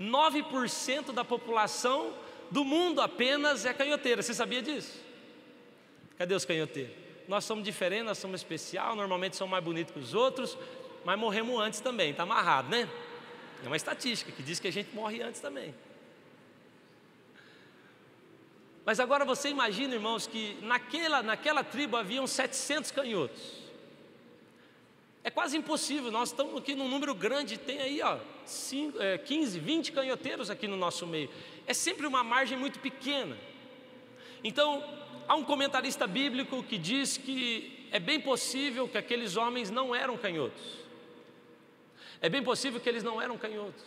[0.00, 2.12] 9% da população
[2.50, 4.22] do mundo apenas é canhoteira.
[4.22, 5.05] Você sabia disso?
[6.18, 6.94] Cadê os canhoteiros?
[7.28, 10.56] Nós somos diferentes, nós somos especial, normalmente somos mais bonitos que os outros,
[11.04, 12.88] mas morremos antes também, está amarrado, né?
[13.64, 15.74] É uma estatística que diz que a gente morre antes também.
[18.84, 23.66] Mas agora você imagina, irmãos, que naquela, naquela tribo haviam 700 canhotos.
[25.24, 29.58] É quase impossível, nós estamos aqui num número grande, tem aí ó, 5, é, 15,
[29.58, 31.28] 20 canhoteiros aqui no nosso meio.
[31.66, 33.36] É sempre uma margem muito pequena.
[34.46, 34.80] Então,
[35.26, 40.16] há um comentarista bíblico que diz que é bem possível que aqueles homens não eram
[40.16, 40.62] canhotos.
[42.20, 43.82] É bem possível que eles não eram canhotos.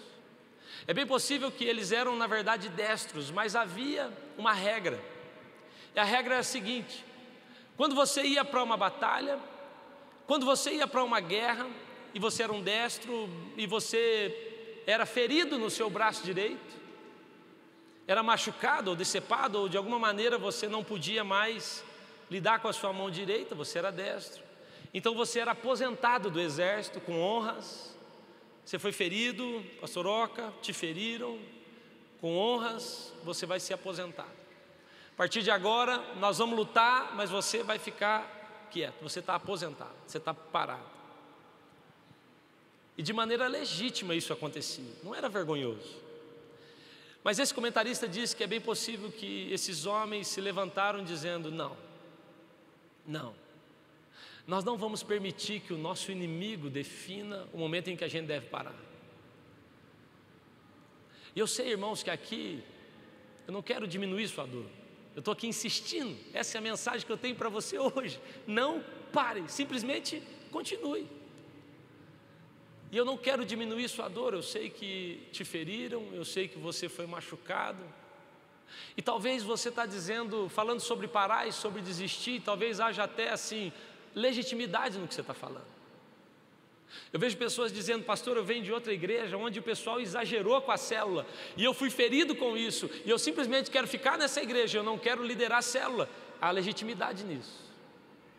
[0.85, 4.99] É bem possível que eles eram, na verdade, destros, mas havia uma regra.
[5.95, 7.05] E a regra é a seguinte:
[7.77, 9.39] quando você ia para uma batalha,
[10.27, 11.67] quando você ia para uma guerra
[12.13, 16.78] e você era um destro e você era ferido no seu braço direito,
[18.11, 21.83] era machucado ou decepado, ou de alguma maneira você não podia mais
[22.27, 24.41] lidar com a sua mão direita, você era destro.
[24.91, 27.95] Então você era aposentado do exército com honras.
[28.65, 31.37] Você foi ferido, pastor Oca, te feriram,
[32.19, 34.27] com honras, você vai se aposentar.
[35.13, 39.93] A partir de agora, nós vamos lutar, mas você vai ficar quieto, você está aposentado,
[40.07, 40.89] você está parado.
[42.97, 46.08] E de maneira legítima isso acontecia, não era vergonhoso.
[47.23, 51.75] Mas esse comentarista diz que é bem possível que esses homens se levantaram dizendo: não,
[53.05, 53.35] não,
[54.47, 58.25] nós não vamos permitir que o nosso inimigo defina o momento em que a gente
[58.25, 58.75] deve parar.
[61.35, 62.63] E eu sei, irmãos, que aqui
[63.45, 64.65] eu não quero diminuir sua dor.
[65.15, 68.19] Eu estou aqui insistindo, essa é a mensagem que eu tenho para você hoje.
[68.47, 71.07] Não pare, simplesmente continue.
[72.91, 76.57] E eu não quero diminuir sua dor, eu sei que te feriram, eu sei que
[76.57, 77.83] você foi machucado.
[78.97, 83.71] E talvez você está dizendo, falando sobre parar e sobre desistir, talvez haja até assim,
[84.15, 85.79] legitimidade no que você está falando.
[87.13, 90.71] Eu vejo pessoas dizendo, pastor, eu venho de outra igreja onde o pessoal exagerou com
[90.71, 91.25] a célula
[91.55, 94.97] e eu fui ferido com isso e eu simplesmente quero ficar nessa igreja, eu não
[94.97, 96.09] quero liderar a célula.
[96.41, 97.69] Há legitimidade nisso.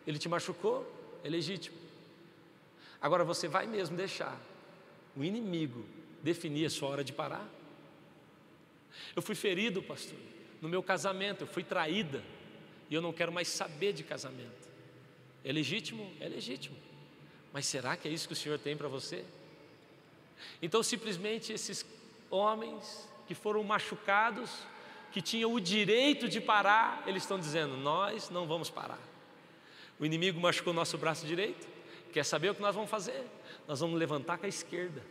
[0.05, 0.85] Ele te machucou,
[1.23, 1.77] é legítimo.
[3.01, 4.39] Agora você vai mesmo deixar
[5.15, 5.83] o inimigo
[6.21, 7.47] definir a sua hora de parar?
[9.15, 10.17] Eu fui ferido, pastor,
[10.61, 12.23] no meu casamento, eu fui traída
[12.89, 14.69] e eu não quero mais saber de casamento.
[15.43, 16.13] É legítimo?
[16.19, 16.75] É legítimo.
[17.51, 19.25] Mas será que é isso que o Senhor tem para você?
[20.61, 21.85] Então, simplesmente esses
[22.29, 24.51] homens que foram machucados,
[25.11, 28.99] que tinham o direito de parar, eles estão dizendo: Nós não vamos parar.
[29.99, 31.67] O inimigo machucou nosso braço direito,
[32.11, 33.25] quer saber o que nós vamos fazer?
[33.67, 35.01] Nós vamos levantar com a esquerda,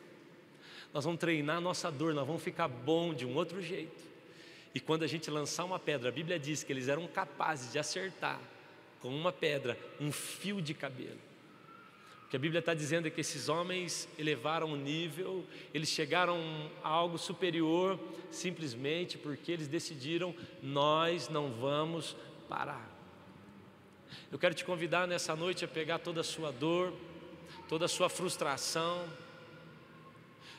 [0.92, 4.10] nós vamos treinar a nossa dor, nós vamos ficar bom de um outro jeito.
[4.74, 7.78] E quando a gente lançar uma pedra, a Bíblia diz que eles eram capazes de
[7.78, 8.40] acertar
[9.00, 11.18] com uma pedra um fio de cabelo.
[12.24, 16.38] O que a Bíblia está dizendo é que esses homens elevaram o nível, eles chegaram
[16.84, 17.98] a algo superior,
[18.30, 20.32] simplesmente porque eles decidiram:
[20.62, 22.14] nós não vamos
[22.48, 22.99] parar.
[24.30, 26.92] Eu quero te convidar nessa noite a pegar toda a sua dor,
[27.68, 29.08] toda a sua frustração,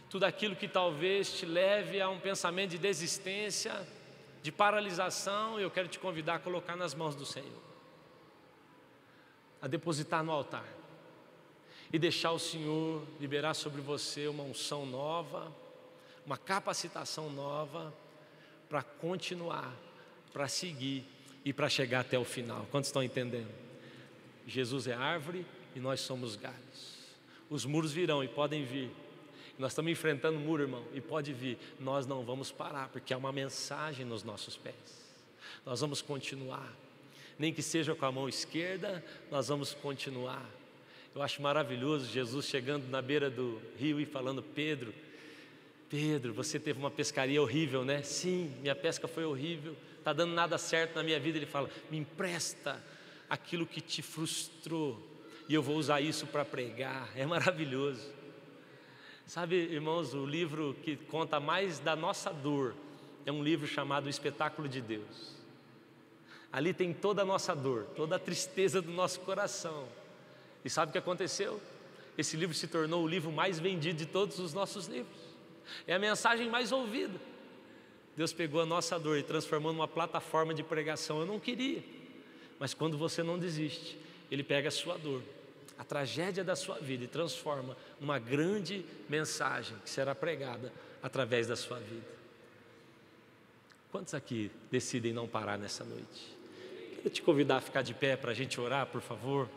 [0.10, 3.88] tudo aquilo que talvez te leve a um pensamento de desistência,
[4.44, 7.72] de paralisação, eu quero te convidar a colocar nas mãos do Senhor
[9.62, 10.66] a depositar no altar
[11.94, 15.54] e deixar o Senhor liberar sobre você uma unção nova,
[16.26, 17.94] uma capacitação nova
[18.68, 19.72] para continuar,
[20.34, 21.06] para seguir
[21.44, 22.68] e para chegar até o final.
[22.72, 23.52] Quantos estão entendendo?
[24.48, 27.02] Jesus é árvore e nós somos galhos.
[27.50, 28.90] Os muros virão e podem vir.
[29.58, 31.58] Nós estamos enfrentando o muro, irmão, e pode vir.
[31.80, 34.76] Nós não vamos parar, porque há uma mensagem nos nossos pés.
[35.66, 36.72] Nós vamos continuar
[37.42, 40.48] nem que seja com a mão esquerda, nós vamos continuar.
[41.14, 44.94] Eu acho maravilhoso Jesus chegando na beira do rio e falando: Pedro,
[45.92, 48.02] Pedro, você teve uma pescaria horrível, né?
[48.02, 51.38] Sim, minha pesca foi horrível, está dando nada certo na minha vida.
[51.38, 52.82] Ele fala: Me empresta
[53.30, 55.06] aquilo que te frustrou,
[55.50, 57.12] e eu vou usar isso para pregar.
[57.14, 58.10] É maravilhoso.
[59.28, 62.74] Sabe, irmãos, o livro que conta mais da nossa dor
[63.26, 65.36] é um livro chamado O Espetáculo de Deus.
[66.54, 69.90] Ali tem toda a nossa dor, toda a tristeza do nosso coração.
[70.64, 71.62] E sabe o que aconteceu?
[72.18, 75.31] Esse livro se tornou o livro mais vendido de todos os nossos livros.
[75.88, 77.20] É a mensagem mais ouvida.
[78.16, 81.20] Deus pegou a nossa dor e transformou numa plataforma de pregação.
[81.20, 81.84] Eu não queria,
[82.60, 83.98] mas quando você não desiste,
[84.30, 85.24] Ele pega a sua dor,
[85.78, 91.56] a tragédia da sua vida e transforma numa grande mensagem que será pregada através da
[91.56, 92.22] sua vida.
[93.92, 96.38] Quantos aqui decidem não parar nessa noite?
[96.96, 99.50] Quero te convidar a ficar de pé para a gente orar, por favor.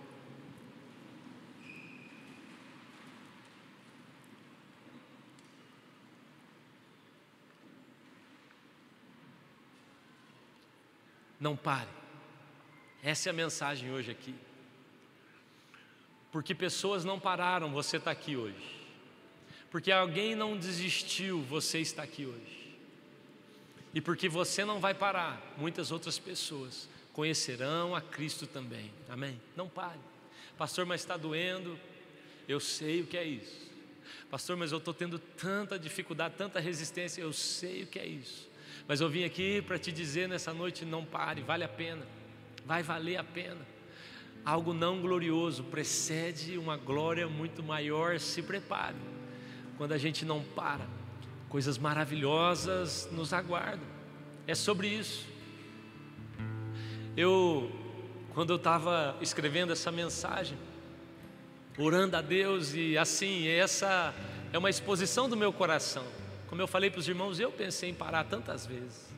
[11.39, 11.89] Não pare.
[13.03, 14.35] Essa é a mensagem hoje aqui.
[16.32, 18.82] Porque pessoas não pararam, você está aqui hoje.
[19.70, 22.76] Porque alguém não desistiu, você está aqui hoje.
[23.93, 28.91] E porque você não vai parar, muitas outras pessoas conhecerão a Cristo também.
[29.09, 29.41] Amém?
[29.57, 30.01] Não pare.
[30.59, 31.78] Pastor, mas está doendo.
[32.49, 33.70] Eu sei o que é isso.
[34.30, 37.20] Pastor, mas eu estou tendo tanta dificuldade, tanta resistência.
[37.20, 38.49] Eu sei o que é isso.
[38.87, 42.07] Mas eu vim aqui para te dizer nessa noite: não pare, vale a pena.
[42.64, 43.61] Vai valer a pena.
[44.45, 48.18] Algo não glorioso precede uma glória muito maior.
[48.18, 48.97] Se prepare.
[49.77, 50.87] Quando a gente não para,
[51.49, 53.87] coisas maravilhosas nos aguardam.
[54.47, 55.27] É sobre isso.
[57.16, 57.70] Eu,
[58.35, 60.59] quando eu estava escrevendo essa mensagem,
[61.79, 64.14] orando a Deus e assim, essa
[64.53, 66.05] é uma exposição do meu coração.
[66.55, 69.12] Como eu falei para os irmãos, eu pensei em parar tantas vezes.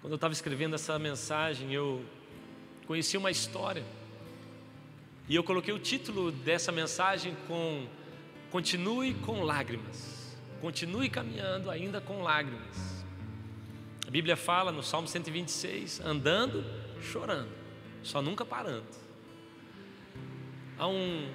[0.00, 2.04] Quando eu estava escrevendo essa mensagem, eu
[2.86, 3.82] conheci uma história.
[5.28, 7.88] E eu coloquei o título dessa mensagem com
[8.52, 10.38] Continue com lágrimas.
[10.60, 13.04] Continue caminhando ainda com lágrimas.
[14.06, 16.64] A Bíblia fala no Salmo 126, andando,
[17.02, 17.50] chorando,
[18.04, 18.86] só nunca parando.
[20.78, 21.28] Há um,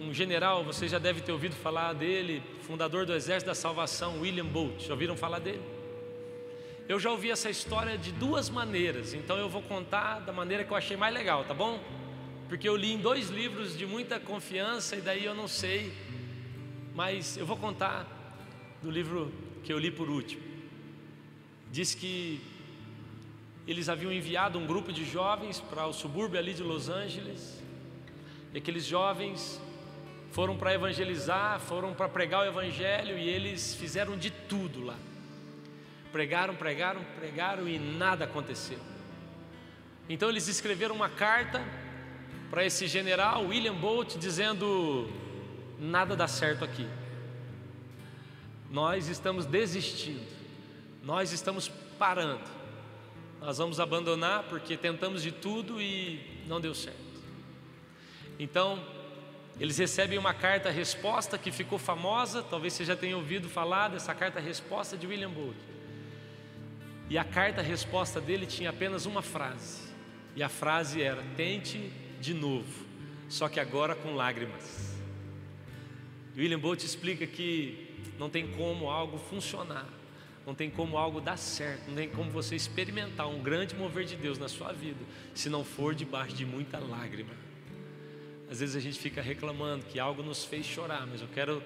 [0.00, 4.46] um general, você já deve ter ouvido falar dele, fundador do Exército da Salvação, William
[4.46, 4.80] Bolt.
[4.80, 5.62] Já ouviram falar dele?
[6.88, 10.70] Eu já ouvi essa história de duas maneiras, então eu vou contar da maneira que
[10.70, 11.80] eu achei mais legal, tá bom?
[12.48, 15.92] Porque eu li em dois livros de muita confiança e daí eu não sei,
[16.94, 18.06] mas eu vou contar
[18.82, 19.32] do livro
[19.62, 20.54] que eu li por último
[21.74, 22.40] diz que
[23.66, 27.60] eles haviam enviado um grupo de jovens para o subúrbio ali de Los Angeles,
[28.52, 29.60] e aqueles jovens
[30.34, 34.96] foram para evangelizar, foram para pregar o evangelho e eles fizeram de tudo lá.
[36.12, 38.78] Pregaram, pregaram, pregaram e nada aconteceu.
[40.08, 41.64] Então eles escreveram uma carta
[42.50, 45.08] para esse general William Bolt dizendo:
[45.78, 46.86] nada dá certo aqui.
[48.70, 50.34] Nós estamos desistindo
[51.04, 51.68] nós estamos
[51.98, 52.48] parando.
[53.38, 56.18] Nós vamos abandonar porque tentamos de tudo e
[56.48, 56.98] não deu certo.
[58.38, 58.82] Então,
[59.58, 64.14] eles recebem uma carta resposta que ficou famosa, talvez você já tenha ouvido falar dessa
[64.14, 65.56] carta resposta de William Booth.
[67.08, 69.82] E a carta resposta dele tinha apenas uma frase.
[70.34, 72.86] E a frase era: tente de novo,
[73.28, 74.96] só que agora com lágrimas.
[76.36, 79.86] William Booth explica que não tem como algo funcionar
[80.46, 84.16] não tem como algo dar certo, não tem como você experimentar um grande mover de
[84.16, 85.00] Deus na sua vida,
[85.34, 87.32] se não for debaixo de muita lágrima.
[88.50, 91.62] Às vezes a gente fica reclamando que algo nos fez chorar, mas eu quero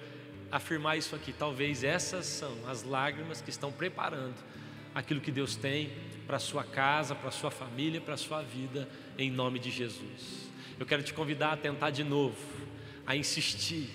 [0.51, 1.33] afirmar isso aqui.
[1.33, 4.35] Talvez essas são as lágrimas que estão preparando
[4.93, 5.91] aquilo que Deus tem
[6.25, 9.69] para a sua casa, para a sua família, para a sua vida, em nome de
[9.69, 10.49] Jesus.
[10.79, 12.37] Eu quero te convidar a tentar de novo,
[13.05, 13.89] a insistir,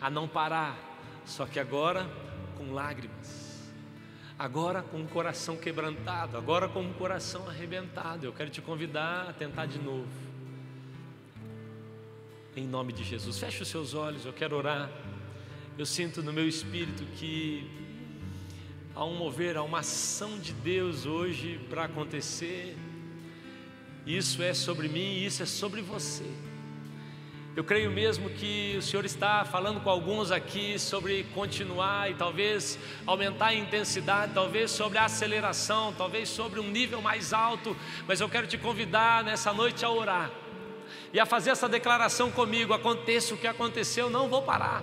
[0.00, 2.10] a não parar, só que agora
[2.56, 3.50] com lágrimas
[4.40, 8.24] agora com o coração quebrantado, agora com o coração arrebentado.
[8.24, 10.29] Eu quero te convidar a tentar de novo.
[12.56, 14.90] Em nome de Jesus, feche os seus olhos, eu quero orar.
[15.78, 17.64] Eu sinto no meu espírito que
[18.92, 22.76] há um mover, há uma ação de Deus hoje para acontecer.
[24.04, 26.24] Isso é sobre mim, isso é sobre você.
[27.54, 32.80] Eu creio mesmo que o Senhor está falando com alguns aqui sobre continuar e talvez
[33.06, 37.76] aumentar a intensidade, talvez sobre a aceleração, talvez sobre um nível mais alto,
[38.08, 40.32] mas eu quero te convidar nessa noite a orar
[41.12, 44.82] e a fazer essa declaração comigo: aconteça o que aconteceu, não vou parar,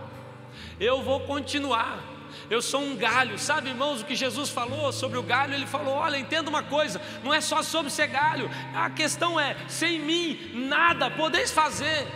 [0.80, 2.16] eu vou continuar.
[2.50, 5.54] Eu sou um galho, sabe, irmãos, o que Jesus falou sobre o galho?
[5.54, 9.56] Ele falou: Olha, entenda uma coisa, não é só sobre ser galho, a questão é:
[9.68, 12.08] sem mim nada podeis fazer.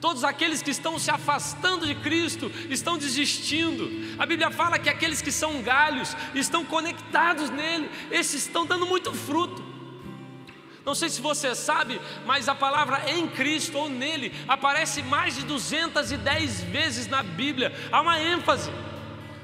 [0.00, 3.88] Todos aqueles que estão se afastando de Cristo estão desistindo.
[4.18, 9.14] A Bíblia fala que aqueles que são galhos estão conectados nele, esses estão dando muito
[9.14, 9.71] fruto.
[10.84, 15.42] Não sei se você sabe, mas a palavra em Cristo ou nele aparece mais de
[15.44, 17.72] 210 vezes na Bíblia.
[17.90, 18.70] Há uma ênfase.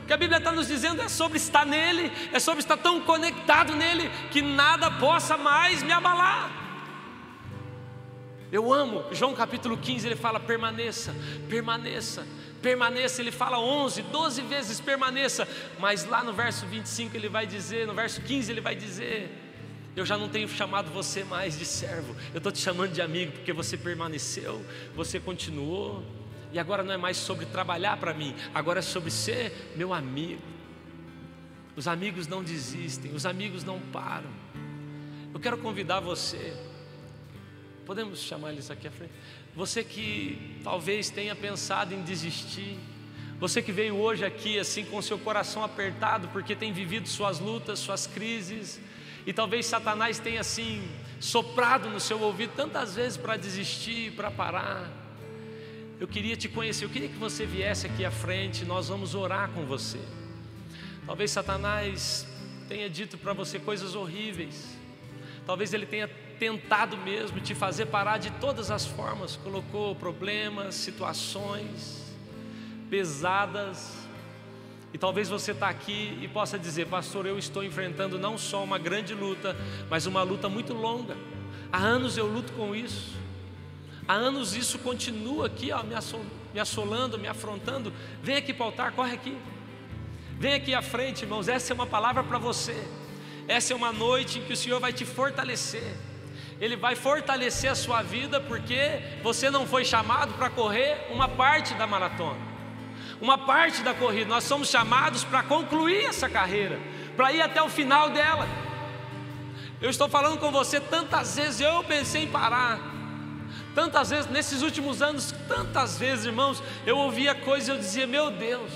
[0.02, 3.00] O que a Bíblia está nos dizendo é sobre estar nele, é sobre estar tão
[3.00, 6.50] conectado nele que nada possa mais me abalar.
[8.50, 11.14] Eu amo, João capítulo 15, ele fala: permaneça,
[11.48, 12.26] permaneça,
[12.62, 13.20] permaneça.
[13.20, 15.46] Ele fala 11, 12 vezes permaneça,
[15.78, 19.30] mas lá no verso 25 ele vai dizer, no verso 15 ele vai dizer:
[19.98, 23.32] Eu já não tenho chamado você mais de servo, eu estou te chamando de amigo,
[23.32, 26.04] porque você permaneceu, você continuou,
[26.52, 30.42] e agora não é mais sobre trabalhar para mim, agora é sobre ser meu amigo.
[31.76, 34.30] Os amigos não desistem, os amigos não param.
[35.32, 36.56] Eu quero convidar você
[37.88, 39.14] Podemos chamar eles aqui à frente?
[39.56, 42.78] Você que talvez tenha pensado em desistir,
[43.40, 47.78] você que veio hoje aqui assim com seu coração apertado porque tem vivido suas lutas,
[47.78, 48.78] suas crises,
[49.28, 50.82] e talvez Satanás tenha assim
[51.20, 54.90] soprado no seu ouvido tantas vezes para desistir, para parar.
[56.00, 59.50] Eu queria te conhecer, eu queria que você viesse aqui à frente, nós vamos orar
[59.50, 60.00] com você.
[61.04, 62.26] Talvez Satanás
[62.70, 64.74] tenha dito para você coisas horríveis.
[65.44, 66.08] Talvez ele tenha
[66.38, 72.02] tentado mesmo te fazer parar de todas as formas, colocou problemas, situações
[72.88, 74.07] pesadas.
[74.92, 78.78] E talvez você está aqui e possa dizer, pastor, eu estou enfrentando não só uma
[78.78, 79.56] grande luta,
[79.90, 81.16] mas uma luta muito longa.
[81.70, 83.16] Há anos eu luto com isso.
[84.06, 86.24] Há anos isso continua aqui, ó, me, assol,
[86.54, 87.92] me assolando, me afrontando.
[88.22, 89.36] Vem aqui para o altar, corre aqui.
[90.38, 91.48] Vem aqui à frente, irmãos.
[91.48, 92.88] Essa é uma palavra para você.
[93.46, 95.96] Essa é uma noite em que o Senhor vai te fortalecer.
[96.60, 101.74] Ele vai fortalecer a sua vida porque você não foi chamado para correr uma parte
[101.74, 102.38] da maratona,
[103.20, 104.28] uma parte da corrida.
[104.28, 106.78] Nós somos chamados para concluir essa carreira,
[107.16, 108.46] para ir até o final dela.
[109.80, 112.78] Eu estou falando com você tantas vezes, eu pensei em parar.
[113.74, 118.30] Tantas vezes, nesses últimos anos, tantas vezes, irmãos, eu ouvia coisas e eu dizia: Meu
[118.30, 118.72] Deus,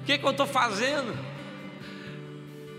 [0.00, 1.36] o que, que eu estou fazendo?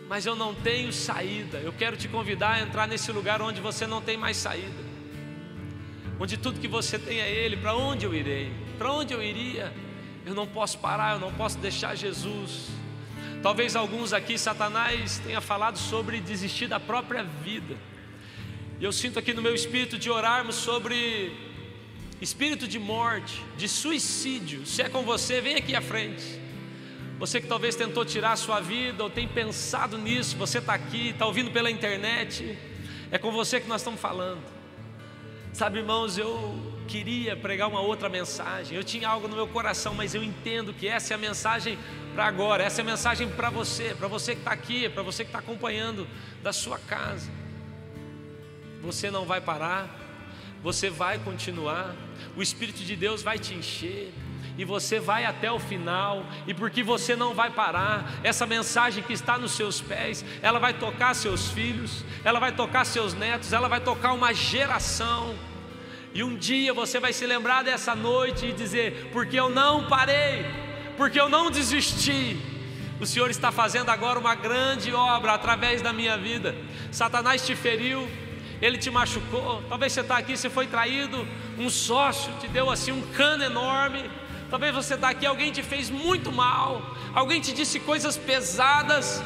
[0.08, 1.58] mas eu não tenho saída.
[1.58, 4.84] Eu quero te convidar a entrar nesse lugar onde você não tem mais saída,
[6.20, 7.58] onde tudo que você tem é Ele.
[7.58, 8.52] Para onde eu irei?
[8.78, 9.74] Para onde eu iria?
[10.28, 12.68] Eu não posso parar, eu não posso deixar Jesus.
[13.42, 17.78] Talvez alguns aqui, Satanás, tenha falado sobre desistir da própria vida.
[18.78, 21.32] E eu sinto aqui no meu espírito de orarmos sobre
[22.20, 24.66] espírito de morte, de suicídio.
[24.66, 26.42] Se é com você, vem aqui à frente.
[27.20, 31.12] Você que talvez tentou tirar a sua vida ou tem pensado nisso, você está aqui,
[31.12, 32.60] está ouvindo pela internet,
[33.10, 34.44] é com você que nós estamos falando.
[35.54, 40.16] Sabe, irmãos, eu queria pregar uma outra mensagem, eu tinha algo no meu coração, mas
[40.16, 41.78] eu entendo que essa é a mensagem
[42.16, 45.24] para agora, essa é a mensagem para você, para você que está aqui, para você
[45.24, 46.08] que está acompanhando
[46.42, 47.30] da sua casa.
[48.82, 49.88] Você não vai parar,
[50.64, 51.94] você vai continuar,
[52.36, 54.14] o Espírito de Deus vai te encher
[54.58, 59.14] e você vai até o final, e porque você não vai parar, essa mensagem que
[59.14, 63.68] está nos seus pés, ela vai tocar seus filhos, ela vai tocar seus netos, ela
[63.68, 65.36] vai tocar uma geração.
[66.14, 70.46] E um dia você vai se lembrar dessa noite e dizer: porque eu não parei,
[70.96, 72.38] porque eu não desisti.
[73.00, 76.56] O Senhor está fazendo agora uma grande obra através da minha vida.
[76.92, 78.10] Satanás te feriu,
[78.60, 79.64] ele te machucou.
[79.70, 81.28] Talvez você está aqui, você foi traído,
[81.60, 84.10] um sócio te deu assim um cano enorme.
[84.50, 89.22] Talvez você está aqui, alguém te fez muito mal, alguém te disse coisas pesadas,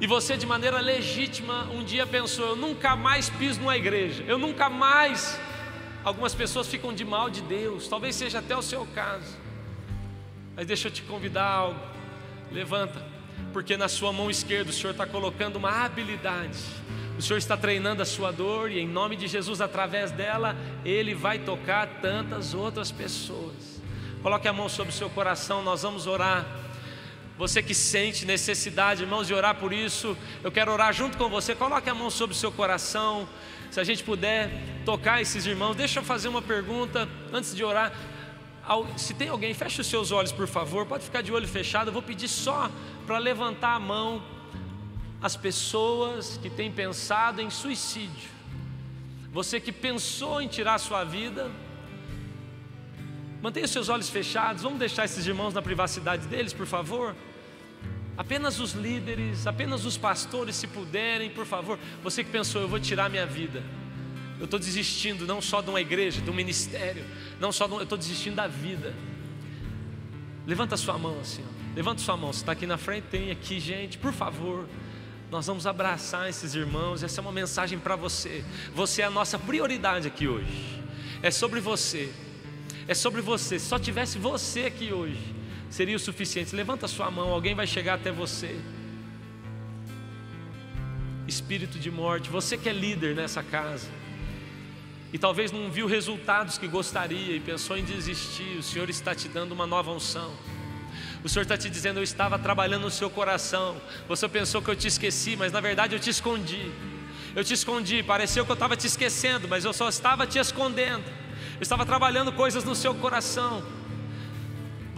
[0.00, 4.38] e você, de maneira legítima, um dia pensou: eu nunca mais piso numa igreja, eu
[4.38, 5.38] nunca mais.
[6.02, 9.36] Algumas pessoas ficam de mal de Deus, talvez seja até o seu caso.
[10.56, 11.80] Mas deixa eu te convidar a algo.
[12.50, 13.04] Levanta,
[13.52, 16.58] porque na sua mão esquerda o Senhor está colocando uma habilidade.
[17.18, 21.14] O Senhor está treinando a sua dor, e em nome de Jesus, através dela, Ele
[21.14, 23.78] vai tocar tantas outras pessoas.
[24.22, 26.46] Coloque a mão sobre o seu coração, nós vamos orar.
[27.36, 31.54] Você que sente necessidade, irmãos, de orar por isso, eu quero orar junto com você.
[31.54, 33.28] Coloque a mão sobre o seu coração.
[33.70, 34.50] Se a gente puder
[34.84, 37.92] tocar esses irmãos, deixa eu fazer uma pergunta antes de orar.
[38.96, 40.86] Se tem alguém, feche os seus olhos, por favor.
[40.86, 41.88] Pode ficar de olho fechado.
[41.88, 42.70] Eu vou pedir só
[43.06, 44.22] para levantar a mão
[45.22, 48.30] as pessoas que têm pensado em suicídio.
[49.32, 51.50] Você que pensou em tirar a sua vida,
[53.42, 54.62] Mantenha seus olhos fechados.
[54.62, 57.16] Vamos deixar esses irmãos na privacidade deles, por favor.
[58.20, 61.78] Apenas os líderes, apenas os pastores, se puderem, por favor.
[62.02, 63.64] Você que pensou, eu vou tirar minha vida.
[64.38, 67.02] Eu estou desistindo não só de uma igreja, de um ministério,
[67.40, 68.94] não só de um, eu estou desistindo da vida.
[70.46, 71.74] Levanta sua mão assim, ó.
[71.74, 72.30] levanta sua mão.
[72.30, 74.68] Você está aqui na frente, tem aqui, gente, por favor.
[75.30, 77.02] Nós vamos abraçar esses irmãos.
[77.02, 78.44] Essa é uma mensagem para você.
[78.74, 80.82] Você é a nossa prioridade aqui hoje.
[81.22, 82.12] É sobre você.
[82.86, 83.58] É sobre você.
[83.58, 85.39] Se só tivesse você aqui hoje,
[85.70, 86.54] seria o suficiente.
[86.54, 88.60] Levanta sua mão, alguém vai chegar até você.
[91.26, 93.88] Espírito de morte, você que é líder nessa casa
[95.12, 99.28] e talvez não viu resultados que gostaria e pensou em desistir, o Senhor está te
[99.28, 100.32] dando uma nova unção.
[101.24, 103.80] O Senhor está te dizendo: Eu estava trabalhando no seu coração.
[104.08, 106.70] Você pensou que eu te esqueci, mas na verdade eu te escondi.
[107.34, 111.04] Eu te escondi, pareceu que eu estava te esquecendo, mas eu só estava te escondendo.
[111.56, 113.62] Eu estava trabalhando coisas no seu coração.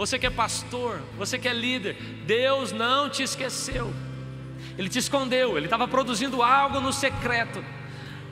[0.03, 1.95] Você que é pastor, você que é líder,
[2.27, 3.95] Deus não te esqueceu.
[4.77, 7.65] Ele te escondeu, ele estava produzindo algo no secreto.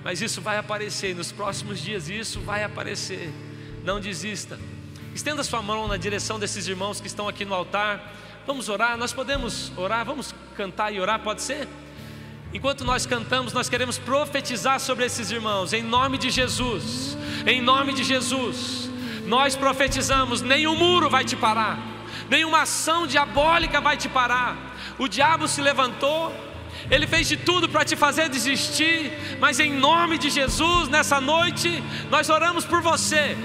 [0.02, 3.32] Mas isso vai aparecer, nos próximos dias isso vai aparecer.
[3.84, 4.58] Não desista.
[5.14, 8.16] Estenda sua mão na direção desses irmãos que estão aqui no altar.
[8.48, 11.68] Vamos orar, nós podemos orar, vamos cantar e orar, pode ser?
[12.52, 17.16] Enquanto nós cantamos, nós queremos profetizar sobre esses irmãos, em nome de Jesus,
[17.46, 18.89] em nome de Jesus.
[19.30, 21.78] Nós profetizamos: nenhum muro vai te parar,
[22.28, 24.56] nenhuma ação diabólica vai te parar.
[24.98, 26.34] O diabo se levantou,
[26.90, 31.80] ele fez de tudo para te fazer desistir, mas em nome de Jesus, nessa noite,
[32.10, 33.36] nós oramos por você.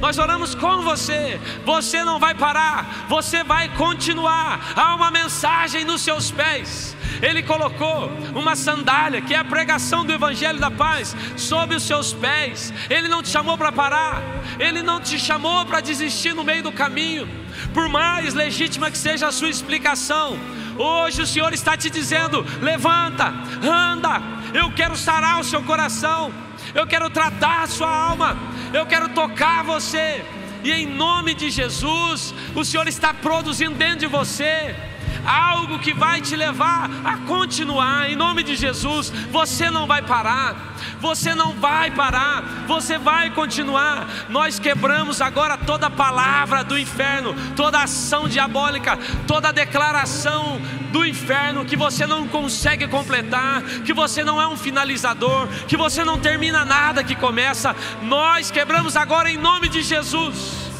[0.00, 1.40] Nós oramos com você.
[1.64, 4.72] Você não vai parar, você vai continuar.
[4.76, 6.96] Há uma mensagem nos seus pés.
[7.20, 12.12] Ele colocou uma sandália, que é a pregação do Evangelho da Paz, sobre os seus
[12.12, 12.72] pés.
[12.90, 14.22] Ele não te chamou para parar,
[14.58, 17.28] ele não te chamou para desistir no meio do caminho,
[17.72, 20.38] por mais legítima que seja a sua explicação.
[20.78, 24.22] Hoje o Senhor está te dizendo: levanta, anda,
[24.54, 26.32] eu quero sarar o seu coração,
[26.74, 28.36] eu quero tratar a sua alma,
[28.72, 30.24] eu quero tocar você,
[30.64, 34.74] e em nome de Jesus, o Senhor está produzindo dentro de você
[35.26, 40.72] algo que vai te levar a continuar, em nome de Jesus, você não vai parar.
[41.00, 44.08] Você não vai parar, você vai continuar.
[44.28, 48.96] Nós quebramos agora toda palavra do inferno, toda ação diabólica,
[49.26, 50.60] toda declaração
[50.92, 56.04] do inferno que você não consegue completar, que você não é um finalizador, que você
[56.04, 57.74] não termina nada que começa.
[58.02, 60.70] Nós quebramos agora em nome de Jesus.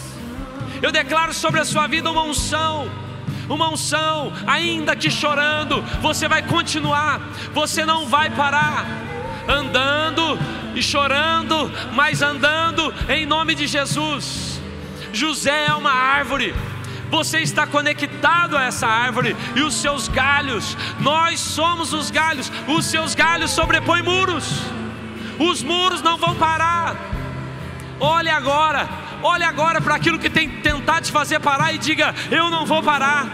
[0.81, 2.89] Eu declaro sobre a sua vida uma unção
[3.49, 7.21] uma unção, ainda que chorando, você vai continuar,
[7.53, 8.87] você não vai parar,
[9.49, 10.39] andando
[10.75, 14.61] e chorando, mas andando em nome de Jesus.
[15.13, 16.55] José é uma árvore,
[17.11, 22.87] você está conectado a essa árvore e os seus galhos, nós somos os galhos, os
[22.87, 24.63] seus galhos sobrepõem muros,
[25.39, 26.97] os muros não vão parar.
[28.01, 28.89] Olhe agora,
[29.23, 32.83] olhe agora para aquilo que tem tentado te fazer parar e diga: Eu não vou
[32.83, 33.27] parar.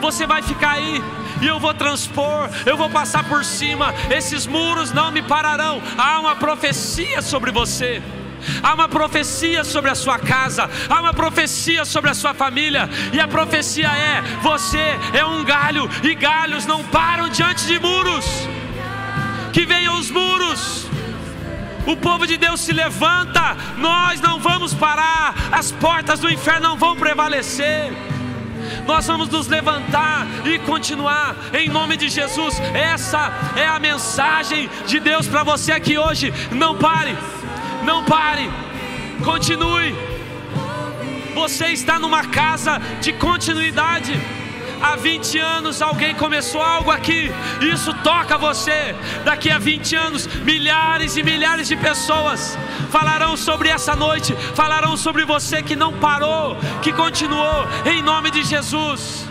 [0.00, 1.02] Você vai ficar aí
[1.40, 5.82] e eu vou transpor, eu vou passar por cima, esses muros não me pararão.
[5.98, 8.00] Há uma profecia sobre você.
[8.62, 13.20] Há uma profecia sobre a sua casa, há uma profecia sobre a sua família, e
[13.20, 18.24] a profecia é: você é um galho, e galhos não param diante de muros.
[19.52, 20.86] Que venham os muros,
[21.86, 26.76] o povo de Deus se levanta, nós não vamos parar, as portas do inferno não
[26.76, 27.92] vão prevalecer
[28.86, 32.58] nós vamos nos levantar e continuar em nome de Jesus.
[32.74, 36.32] Essa é a mensagem de Deus para você aqui hoje.
[36.50, 37.16] Não pare,
[37.84, 38.50] não pare,
[39.24, 39.94] continue.
[41.34, 44.12] Você está numa casa de continuidade
[44.82, 47.30] há 20 anos alguém começou algo aqui,
[47.60, 48.94] isso toca você.
[49.24, 52.58] Daqui a 20 anos, milhares e milhares de pessoas
[52.90, 58.42] falarão sobre essa noite, falarão sobre você que não parou, que continuou, em nome de
[58.42, 59.26] Jesus.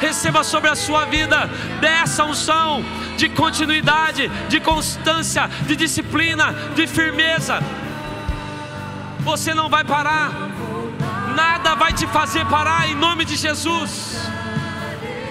[0.00, 1.48] Receba sobre a sua vida
[1.80, 2.84] dessa unção
[3.16, 7.62] de continuidade, de constância, de disciplina, de firmeza.
[9.20, 10.30] Você não vai parar,
[11.34, 14.35] nada vai te fazer parar em nome de Jesus.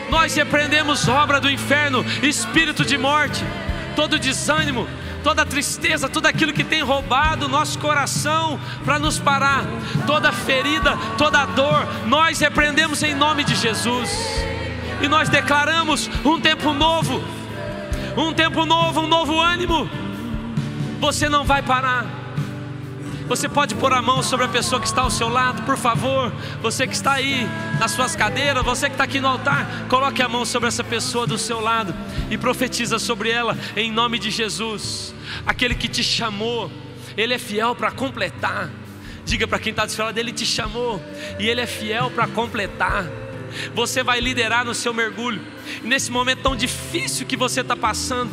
[0.09, 3.43] Nós repreendemos obra do inferno, espírito de morte,
[3.95, 4.87] todo desânimo,
[5.23, 9.63] toda tristeza, tudo aquilo que tem roubado nosso coração para nos parar,
[10.05, 14.09] toda ferida, toda dor, nós repreendemos em nome de Jesus.
[15.01, 17.23] E nós declaramos um tempo novo,
[18.15, 19.89] um tempo novo, um novo ânimo.
[20.99, 22.24] Você não vai parar.
[23.27, 26.31] Você pode pôr a mão sobre a pessoa que está ao seu lado, por favor.
[26.61, 27.47] Você que está aí
[27.79, 31.25] nas suas cadeiras, você que está aqui no altar, coloque a mão sobre essa pessoa
[31.25, 31.93] do seu lado
[32.29, 35.13] e profetiza sobre ela em nome de Jesus.
[35.43, 36.69] Aquele que te chamou,
[37.17, 38.69] Ele é fiel para completar.
[39.25, 41.03] Diga para quem está do seu lado, Ele te chamou
[41.39, 43.09] e Ele é fiel para completar.
[43.73, 45.41] Você vai liderar no seu mergulho.
[45.83, 48.31] E nesse momento tão difícil que você está passando,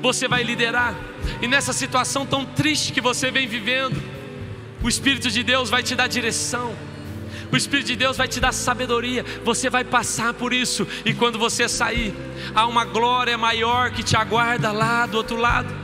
[0.00, 0.94] você vai liderar.
[1.42, 4.00] E nessa situação tão triste que você vem vivendo,
[4.82, 6.74] o Espírito de Deus vai te dar direção.
[7.52, 9.24] O Espírito de Deus vai te dar sabedoria.
[9.44, 10.86] Você vai passar por isso.
[11.04, 12.14] E quando você sair,
[12.54, 15.74] há uma glória maior que te aguarda lá do outro lado.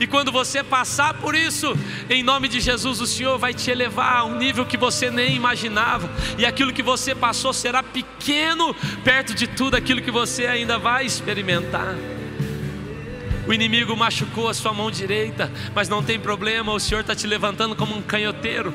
[0.00, 1.76] E quando você passar por isso,
[2.08, 5.34] em nome de Jesus, o Senhor vai te elevar a um nível que você nem
[5.34, 6.08] imaginava.
[6.36, 11.04] E aquilo que você passou será pequeno perto de tudo aquilo que você ainda vai
[11.04, 11.96] experimentar.
[13.48, 17.26] O inimigo machucou a sua mão direita, mas não tem problema, o Senhor está te
[17.26, 18.74] levantando como um canhoteiro,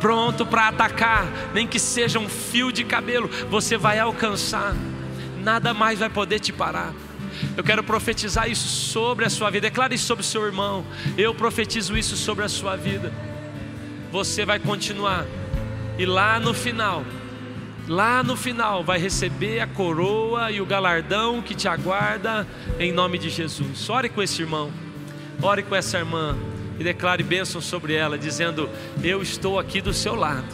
[0.00, 4.74] pronto para atacar, nem que seja um fio de cabelo, você vai alcançar,
[5.42, 6.94] nada mais vai poder te parar.
[7.54, 9.68] Eu quero profetizar isso sobre a sua vida.
[9.68, 10.86] Declare isso sobre o seu irmão.
[11.18, 13.12] Eu profetizo isso sobre a sua vida.
[14.10, 15.26] Você vai continuar.
[15.98, 17.04] E lá no final,
[17.88, 22.46] lá no final vai receber a coroa e o galardão que te aguarda
[22.78, 23.88] em nome de Jesus.
[23.88, 24.70] Ore com esse irmão,
[25.40, 26.36] ore com essa irmã
[26.78, 28.68] e declare bênção sobre ela, dizendo:
[29.02, 30.46] Eu estou aqui do seu lado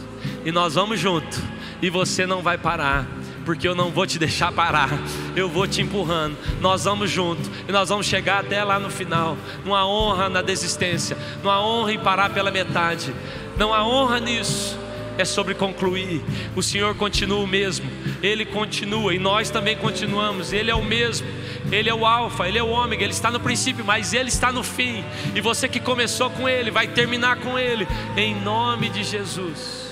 [0.45, 1.41] e nós vamos junto
[1.81, 3.05] e você não vai parar.
[3.45, 4.89] Porque eu não vou te deixar parar,
[5.35, 6.37] eu vou te empurrando.
[6.61, 9.37] Nós vamos junto e nós vamos chegar até lá no final.
[9.65, 13.13] Numa honra na desistência, numa honra em parar pela metade.
[13.57, 14.79] Não há honra nisso,
[15.17, 16.21] é sobre concluir.
[16.55, 17.89] O Senhor continua o mesmo,
[18.21, 20.53] Ele continua e nós também continuamos.
[20.53, 21.27] Ele é o mesmo,
[21.71, 24.51] Ele é o Alfa, Ele é o Ômega, Ele está no princípio, mas Ele está
[24.51, 25.03] no fim.
[25.35, 27.87] E você que começou com Ele, vai terminar com Ele,
[28.17, 29.91] em nome de Jesus.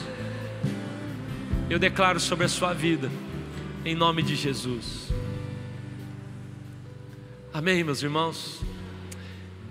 [1.69, 3.09] Eu declaro sobre a sua vida,
[3.85, 5.11] em nome de Jesus.
[7.53, 8.70] Amém, meus irmãos.